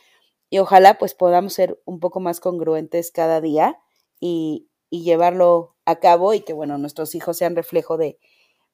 [0.52, 3.80] y ojalá pues podamos ser un poco más congruentes cada día
[4.20, 8.20] y, y llevarlo a cabo y que, bueno, nuestros hijos sean reflejo de,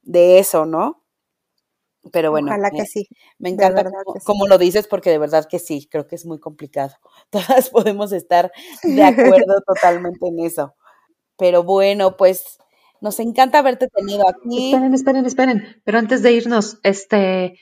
[0.01, 1.01] de eso, ¿no?
[2.11, 3.07] Pero bueno, Ojalá que sí.
[3.39, 4.19] me encanta sí.
[4.25, 6.95] como lo dices porque de verdad que sí, creo que es muy complicado.
[7.29, 8.51] Todas podemos estar
[8.83, 10.75] de acuerdo totalmente en eso.
[11.37, 12.57] Pero bueno, pues
[13.01, 14.67] nos encanta haberte tenido aquí.
[14.71, 15.81] Esperen, esperen, esperen.
[15.83, 17.59] Pero antes de irnos, este,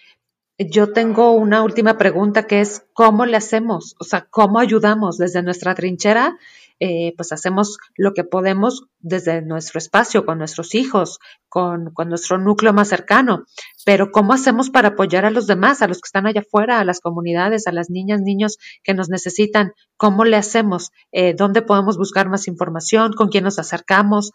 [0.58, 3.96] yo tengo una última pregunta que es, ¿cómo le hacemos?
[4.00, 6.38] O sea, ¿cómo ayudamos desde nuestra trinchera?
[6.84, 12.74] Eh, pues hacemos lo que podemos desde nuestro espacio, con nuestros hijos, con, nuestro núcleo
[12.74, 13.46] más cercano.
[13.86, 16.84] Pero ¿cómo hacemos para apoyar a los demás, a los que están allá afuera, a
[16.84, 19.74] las comunidades, a las niñas, niños que nos necesitan?
[19.96, 20.90] ¿Cómo le hacemos?
[21.12, 23.14] Eh, ¿Dónde podemos buscar más información?
[23.14, 24.32] ¿Con quién nos acercamos?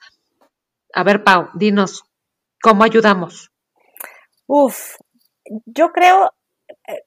[0.95, 2.05] A ver, Pau, dinos,
[2.63, 3.51] ¿cómo ayudamos?
[4.47, 4.95] Uf,
[5.65, 6.33] yo creo,
[6.87, 7.06] eh,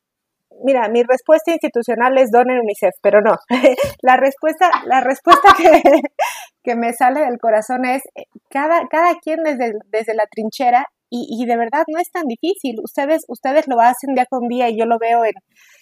[0.63, 3.35] mira, mi respuesta institucional es donen UNICEF, pero no.
[4.01, 5.81] la respuesta, la respuesta que,
[6.63, 11.27] que, me sale del corazón es eh, cada, cada quien desde, desde la trinchera y,
[11.29, 12.75] y, de verdad no es tan difícil.
[12.83, 15.33] Ustedes, ustedes lo hacen día con día y yo lo veo en,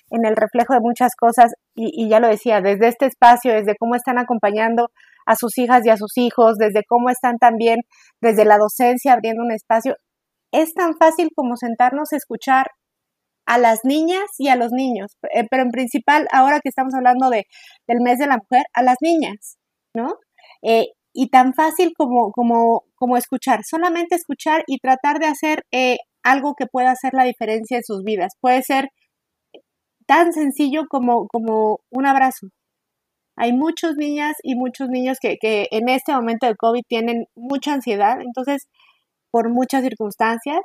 [0.09, 3.75] en el reflejo de muchas cosas y, y ya lo decía, desde este espacio, desde
[3.77, 4.89] cómo están acompañando
[5.25, 7.81] a sus hijas y a sus hijos, desde cómo están también
[8.21, 9.97] desde la docencia abriendo un espacio.
[10.53, 12.67] Es tan fácil como sentarnos a escuchar
[13.47, 17.29] a las niñas y a los niños, eh, pero en principal, ahora que estamos hablando
[17.29, 17.45] de,
[17.87, 19.57] del mes de la mujer, a las niñas,
[19.95, 20.15] ¿no?
[20.61, 25.97] Eh, y tan fácil como, como, como escuchar, solamente escuchar y tratar de hacer eh,
[26.23, 28.33] algo que pueda hacer la diferencia en sus vidas.
[28.41, 28.89] Puede ser
[30.05, 32.47] tan sencillo como, como un abrazo,
[33.37, 37.73] hay muchas niñas y muchos niños que, que, en este momento de COVID tienen mucha
[37.73, 38.67] ansiedad, entonces,
[39.31, 40.59] por muchas circunstancias,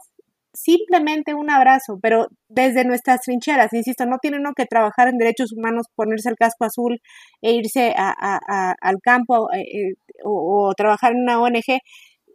[0.55, 5.53] simplemente un abrazo, pero desde nuestras trincheras, insisto, no tiene uno que trabajar en derechos
[5.53, 7.01] humanos, ponerse el casco azul
[7.43, 9.95] e irse a, al campo eh,
[10.25, 11.81] o, o trabajar en una ONG,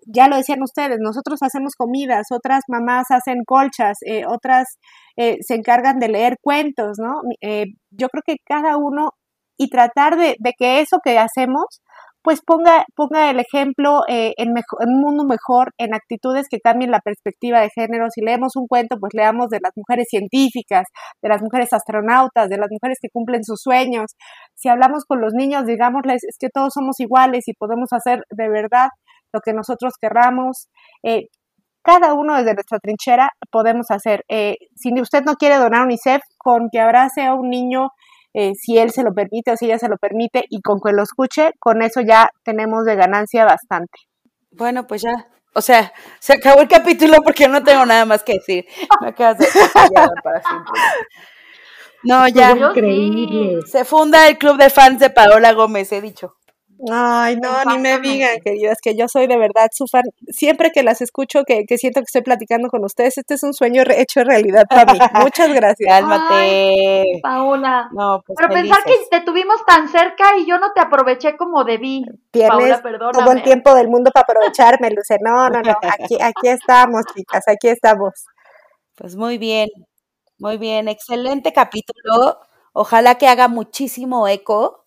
[0.07, 4.79] ya lo decían ustedes, nosotros hacemos comidas, otras mamás hacen colchas, eh, otras
[5.17, 7.21] eh, se encargan de leer cuentos, ¿no?
[7.41, 9.11] Eh, yo creo que cada uno
[9.57, 11.81] y tratar de, de, que eso que hacemos
[12.27, 16.99] pues ponga, ponga el ejemplo eh, en, un mundo mejor, en actitudes que cambien la
[16.99, 18.09] perspectiva de género.
[18.09, 20.87] Si leemos un cuento, pues leamos de las mujeres científicas,
[21.21, 24.11] de las mujeres astronautas, de las mujeres que cumplen sus sueños.
[24.55, 28.49] Si hablamos con los niños, digámosles, es que todos somos iguales y podemos hacer de
[28.49, 28.89] verdad
[29.31, 30.67] lo que nosotros querramos.
[31.03, 31.27] Eh,
[31.81, 34.25] cada uno desde nuestra trinchera podemos hacer.
[34.27, 37.87] Eh, si usted no quiere donar UNICEF, con que abrace a un niño
[38.33, 40.93] eh, si él se lo permite o si ella se lo permite y con que
[40.93, 43.99] lo escuche, con eso ya tenemos de ganancia bastante.
[44.51, 48.33] Bueno, pues ya, o sea, se acabó el capítulo porque no tengo nada más que
[48.33, 48.65] decir.
[49.01, 49.47] Me acabas de
[50.23, 50.81] para siempre.
[52.03, 52.51] No, ya.
[52.51, 53.61] Increíble.
[53.65, 56.35] Se funda el club de fans de Paola Gómez, he dicho.
[56.91, 60.03] Ay, no, ni me digan, queridas, que yo soy de verdad su fan.
[60.29, 63.53] Siempre que las escucho, que, que siento que estoy platicando con ustedes, este es un
[63.53, 64.99] sueño hecho realidad para mí.
[65.21, 65.89] Muchas gracias.
[65.89, 66.33] Cálmate.
[66.33, 67.89] Ay, Paola.
[67.93, 68.77] No, pues Pero felices.
[68.77, 72.05] pensar que te tuvimos tan cerca y yo no te aproveché como debí.
[72.31, 73.25] Tienes Paola, perdóname.
[73.25, 75.17] todo el tiempo del mundo para aprovecharme, Luce.
[75.21, 75.75] No, no, no.
[75.81, 78.25] Aquí, aquí estamos, chicas, aquí estamos.
[78.95, 79.69] Pues muy bien,
[80.37, 82.39] muy bien, excelente capítulo.
[82.73, 84.86] Ojalá que haga muchísimo eco.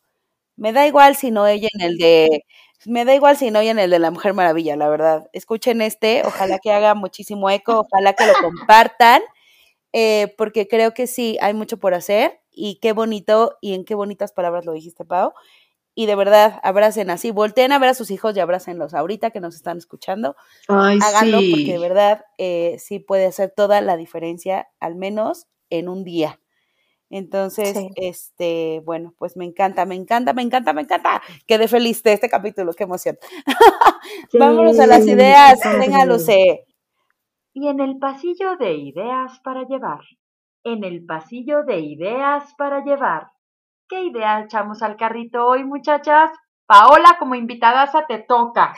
[0.61, 2.45] Me da igual si no oyen el de,
[2.85, 5.27] me da igual si no oyen el de la Mujer Maravilla, la verdad.
[5.33, 9.23] Escuchen este, ojalá que haga muchísimo eco, ojalá que lo compartan,
[9.95, 13.95] eh, porque creo que sí, hay mucho por hacer y qué bonito y en qué
[13.95, 15.33] bonitas palabras lo dijiste, Pau.
[15.95, 19.41] Y de verdad, abracen así, volteen a ver a sus hijos y abrácenlos ahorita que
[19.41, 20.37] nos están escuchando.
[20.69, 21.53] Ay, Háganlo sí.
[21.53, 26.39] porque de verdad eh, sí puede hacer toda la diferencia, al menos en un día.
[27.11, 27.91] Entonces, Sí.
[27.97, 31.21] este, bueno, pues me encanta, me encanta, me encanta, me encanta.
[31.47, 33.19] Quedé feliz de este capítulo, qué emoción.
[34.39, 36.05] Vámonos a las Sí, ideas, qué venga.
[36.05, 36.65] Luce.
[37.53, 40.01] Y en el pasillo de ideas para llevar.
[40.63, 43.27] En el pasillo de ideas para llevar.
[43.89, 46.31] ¿Qué idea echamos al carrito hoy, muchachas?
[46.67, 48.73] Paola, como invitada, te toca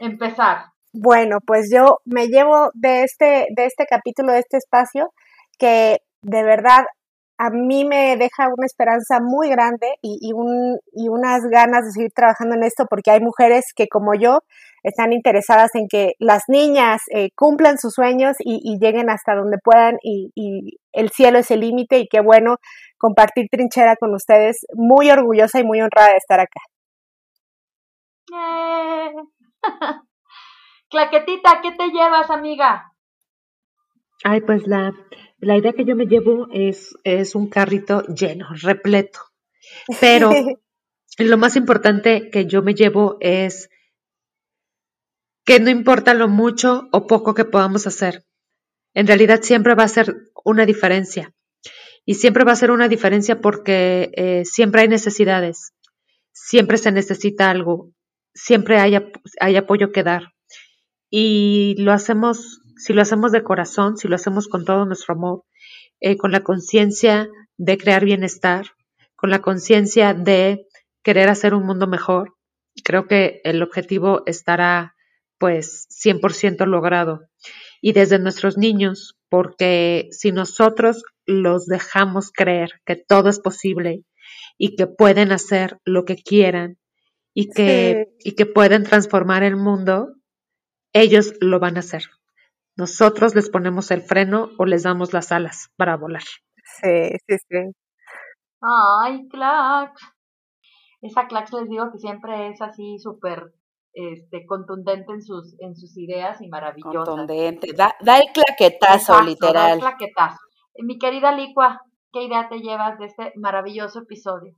[0.00, 0.64] empezar.
[0.92, 5.12] Bueno, pues yo me llevo de este, de este capítulo, de este espacio,
[5.58, 6.84] que de verdad
[7.38, 11.92] a mí me deja una esperanza muy grande y, y, un, y unas ganas de
[11.92, 14.40] seguir trabajando en esto, porque hay mujeres que como yo
[14.82, 19.98] están interesadas en que las niñas eh, cumplan sus sueños y, lleguen hasta donde puedan
[20.02, 22.56] y, el cielo es el límite y qué bueno
[22.96, 24.66] compartir trinchera con ustedes.
[24.74, 26.60] Muy orgullosa y muy honrada de estar acá.
[30.90, 32.92] Claquetita, ¿qué te llevas, amiga?
[34.24, 34.92] Ay, pues la,
[35.38, 39.20] la idea que yo me llevo es, es un carrito lleno, repleto.
[40.00, 40.30] Pero
[41.18, 43.68] lo más importante que yo me llevo es
[45.44, 48.24] que no importa lo mucho o poco que podamos hacer.
[48.94, 50.14] En realidad siempre va a ser
[50.44, 51.32] una diferencia.
[52.04, 55.74] Y siempre va a ser una diferencia porque eh, siempre hay necesidades,
[56.32, 57.92] siempre se necesita algo,
[58.34, 58.98] siempre hay,
[59.40, 60.32] hay apoyo que dar.
[61.10, 65.44] Y lo hacemos, si lo hacemos de corazón, si lo hacemos con todo nuestro amor,
[66.00, 68.66] eh, con la conciencia de crear bienestar,
[69.16, 70.66] con la conciencia de
[71.02, 72.36] querer hacer un mundo mejor,
[72.84, 74.94] creo que el objetivo estará
[75.38, 77.20] pues 100% logrado.
[77.80, 84.04] Y desde nuestros niños, porque si nosotros los dejamos creer que todo es posible
[84.56, 86.78] y que pueden hacer lo que quieran
[87.34, 88.30] y que, sí.
[88.30, 90.14] y que pueden transformar el mundo,
[90.92, 92.04] ellos lo van a hacer.
[92.78, 96.22] Nosotros les ponemos el freno o les damos las alas para volar.
[96.80, 97.72] Sí, sí, sí.
[98.60, 100.00] Ay, Clax.
[101.02, 103.52] Esa Clax les digo que siempre es así súper
[103.92, 107.04] este, contundente en sus, en sus ideas y maravillosa.
[107.04, 109.54] Contundente, da, da el claquetazo, Exacto, literal.
[109.54, 110.38] Da el claquetazo.
[110.84, 111.80] Mi querida Licua,
[112.12, 114.54] ¿qué idea te llevas de este maravilloso episodio?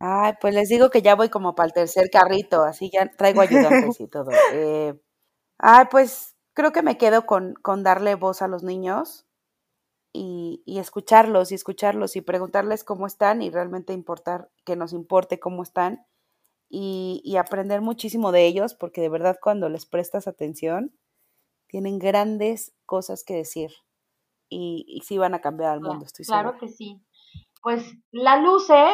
[0.00, 3.42] Ay, pues les digo que ya voy como para el tercer carrito, así ya traigo
[3.42, 4.30] ayudantes y todo.
[4.54, 4.94] Eh,
[5.58, 9.26] ay, pues creo que me quedo con, con darle voz a los niños
[10.12, 15.40] y, y, escucharlos y escucharlos y preguntarles cómo están y realmente importar, que nos importe
[15.40, 16.06] cómo están
[16.68, 20.94] y, y aprender muchísimo de ellos, porque de verdad cuando les prestas atención,
[21.66, 23.70] tienen grandes cosas que decir
[24.50, 26.60] y, y sí van a cambiar al mundo, estoy claro segura.
[26.60, 27.00] que sí.
[27.62, 28.84] Pues la luce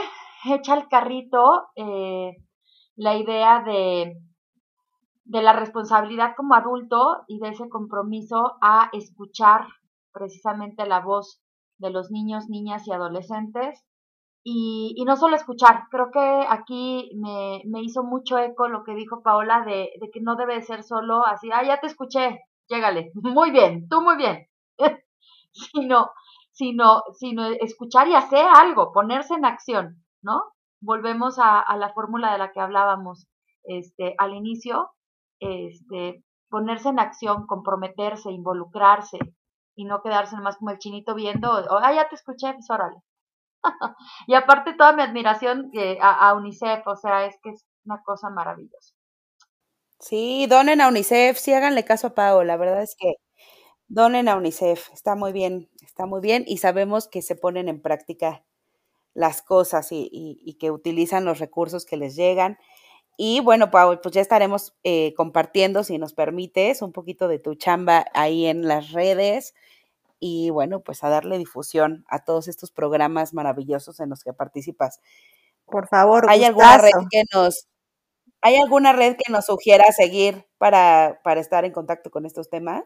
[0.45, 2.37] echa al carrito eh,
[2.95, 4.17] la idea de,
[5.29, 9.67] de la responsabilidad como adulto y de ese compromiso a escuchar
[10.11, 11.43] precisamente la voz
[11.77, 13.85] de los niños, niñas y adolescentes.
[14.43, 19.23] Y, no solo escuchar, creo que aquí me, me, hizo mucho eco lo que dijo
[19.23, 23.51] Paola de, de que no debe ser solo así, ah, ya te escuché, llégale, muy
[23.51, 24.47] bien, tú muy bien,
[25.53, 26.11] sino,
[26.53, 30.45] sino, sino escuchar y hacer algo, ponerse en acción, ¿no?
[30.81, 33.27] Volvemos a, a la fórmula de la que hablábamos
[33.65, 34.93] este, al inicio,
[35.41, 39.19] este, ponerse en acción, comprometerse, involucrarse
[39.75, 42.97] y no quedarse nomás como el chinito viendo, ah, ya te escuché, pues órale.
[44.27, 48.03] y aparte toda mi admiración eh, a, a, UNICEF, o sea, es que es una
[48.03, 48.95] cosa maravillosa.
[50.01, 53.15] Sí, donen a UNICEF, sí háganle caso a Pau, la verdad es que
[53.89, 57.83] donen a UNICEF, está muy bien, está muy bien y sabemos que se ponen en
[57.83, 58.45] práctica
[59.15, 62.59] las cosas y, y, y que utilizan los recursos que les llegan.
[63.21, 68.07] Y bueno, pues ya estaremos eh, compartiendo, si nos permites, un poquito de tu chamba
[68.15, 69.55] ahí en las redes
[70.21, 75.01] y bueno, pues a darle difusión a todos estos programas maravillosos en los que participas.
[75.67, 77.67] Por favor, ¿hay alguna red que nos
[78.41, 82.85] hay alguna red que nos sugiera seguir para, para estar en contacto con estos temas?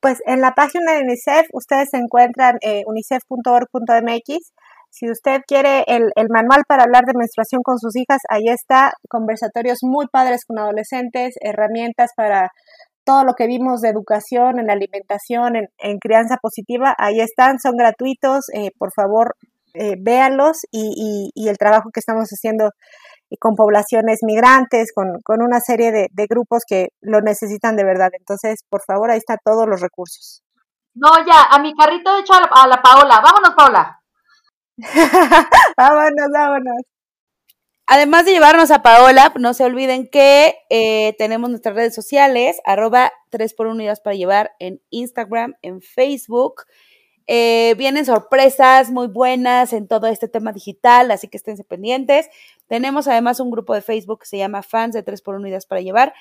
[0.00, 4.52] Pues en la página de UNICEF ustedes encuentran eh, unicef.org.mx.
[4.90, 8.92] Si usted quiere el, el, manual para hablar de menstruación con sus hijas, ahí está,
[9.08, 12.50] conversatorios muy padres con adolescentes, herramientas para
[13.04, 18.46] todo lo que vimos de educación, en alimentación, en, crianza positiva, ahí están, son gratuitos,
[18.52, 19.36] eh, por favor,
[19.74, 22.70] eh, véanlos y, y, el trabajo que estamos haciendo
[23.38, 28.10] con poblaciones migrantes, con, con una serie de, de, grupos que lo necesitan de verdad.
[28.18, 30.42] Entonces, por favor, ahí están todos los recursos.
[30.94, 33.20] No, ya, a mi carrito de hecho a la, a la Paola.
[33.22, 33.97] Vámonos, Paola.
[35.76, 36.82] vámonos, vámonos.
[37.90, 43.12] Además de llevarnos a Paola, no se olviden que eh, tenemos nuestras redes sociales, arroba
[43.30, 46.64] 3 por 1 para llevar en Instagram, en Facebook.
[47.26, 52.28] Eh, vienen sorpresas muy buenas en todo este tema digital, así que estén pendientes.
[52.66, 55.80] Tenemos además un grupo de Facebook que se llama Fans de 3 por 1 para
[55.80, 56.12] llevar.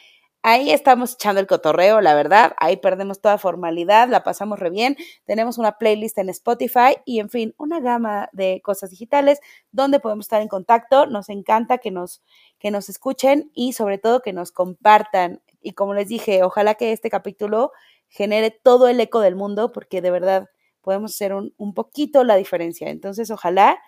[0.43, 2.53] Ahí estamos echando el cotorreo, la verdad.
[2.57, 4.95] Ahí perdemos toda formalidad, la pasamos re bien.
[5.25, 9.39] Tenemos una playlist en Spotify y, en fin, una gama de cosas digitales
[9.71, 11.05] donde podemos estar en contacto.
[11.05, 12.21] Nos encanta que nos,
[12.59, 15.41] que nos escuchen y, sobre todo, que nos compartan.
[15.61, 17.71] Y como les dije, ojalá que este capítulo
[18.07, 20.47] genere todo el eco del mundo, porque de verdad
[20.81, 22.89] podemos hacer un, un poquito la diferencia.
[22.89, 23.79] Entonces, ojalá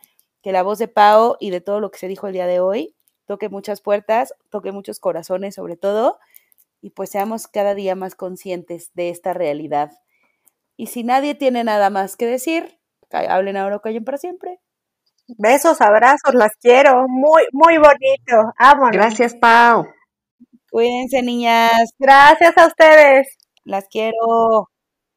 [0.42, 2.60] que la voz de Pau y de todo lo que se dijo el día de
[2.60, 2.96] hoy
[3.26, 6.18] toque muchas puertas, toque muchos corazones sobre todo
[6.82, 9.92] y pues seamos cada día más conscientes de esta realidad.
[10.78, 12.80] Y si nadie tiene nada más que decir,
[13.12, 14.60] hablen ahora o callen para siempre.
[15.38, 17.06] Besos, abrazos, las quiero.
[17.08, 18.54] Muy, muy bonito.
[18.58, 18.92] Vámonos.
[18.92, 19.86] Gracias, Pau.
[20.72, 21.94] Cuídense, niñas.
[22.00, 23.28] Gracias a ustedes.
[23.64, 24.70] Las quiero.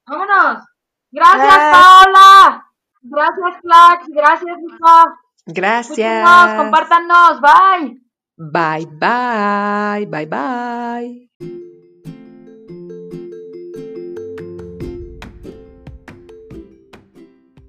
[0.07, 0.65] Vámonos.
[1.11, 2.67] Gracias, Paola.
[3.03, 4.07] Gracias, Flax.
[4.09, 5.05] Gracias, Nico.
[5.47, 6.55] Gracias.
[6.57, 7.41] compártanos.
[7.41, 8.02] Bye.
[8.37, 10.07] Bye, bye.
[10.07, 11.29] Bye, bye.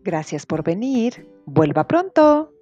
[0.03, 1.27] Gracias por venir.
[1.45, 2.52] Vuelva pronto.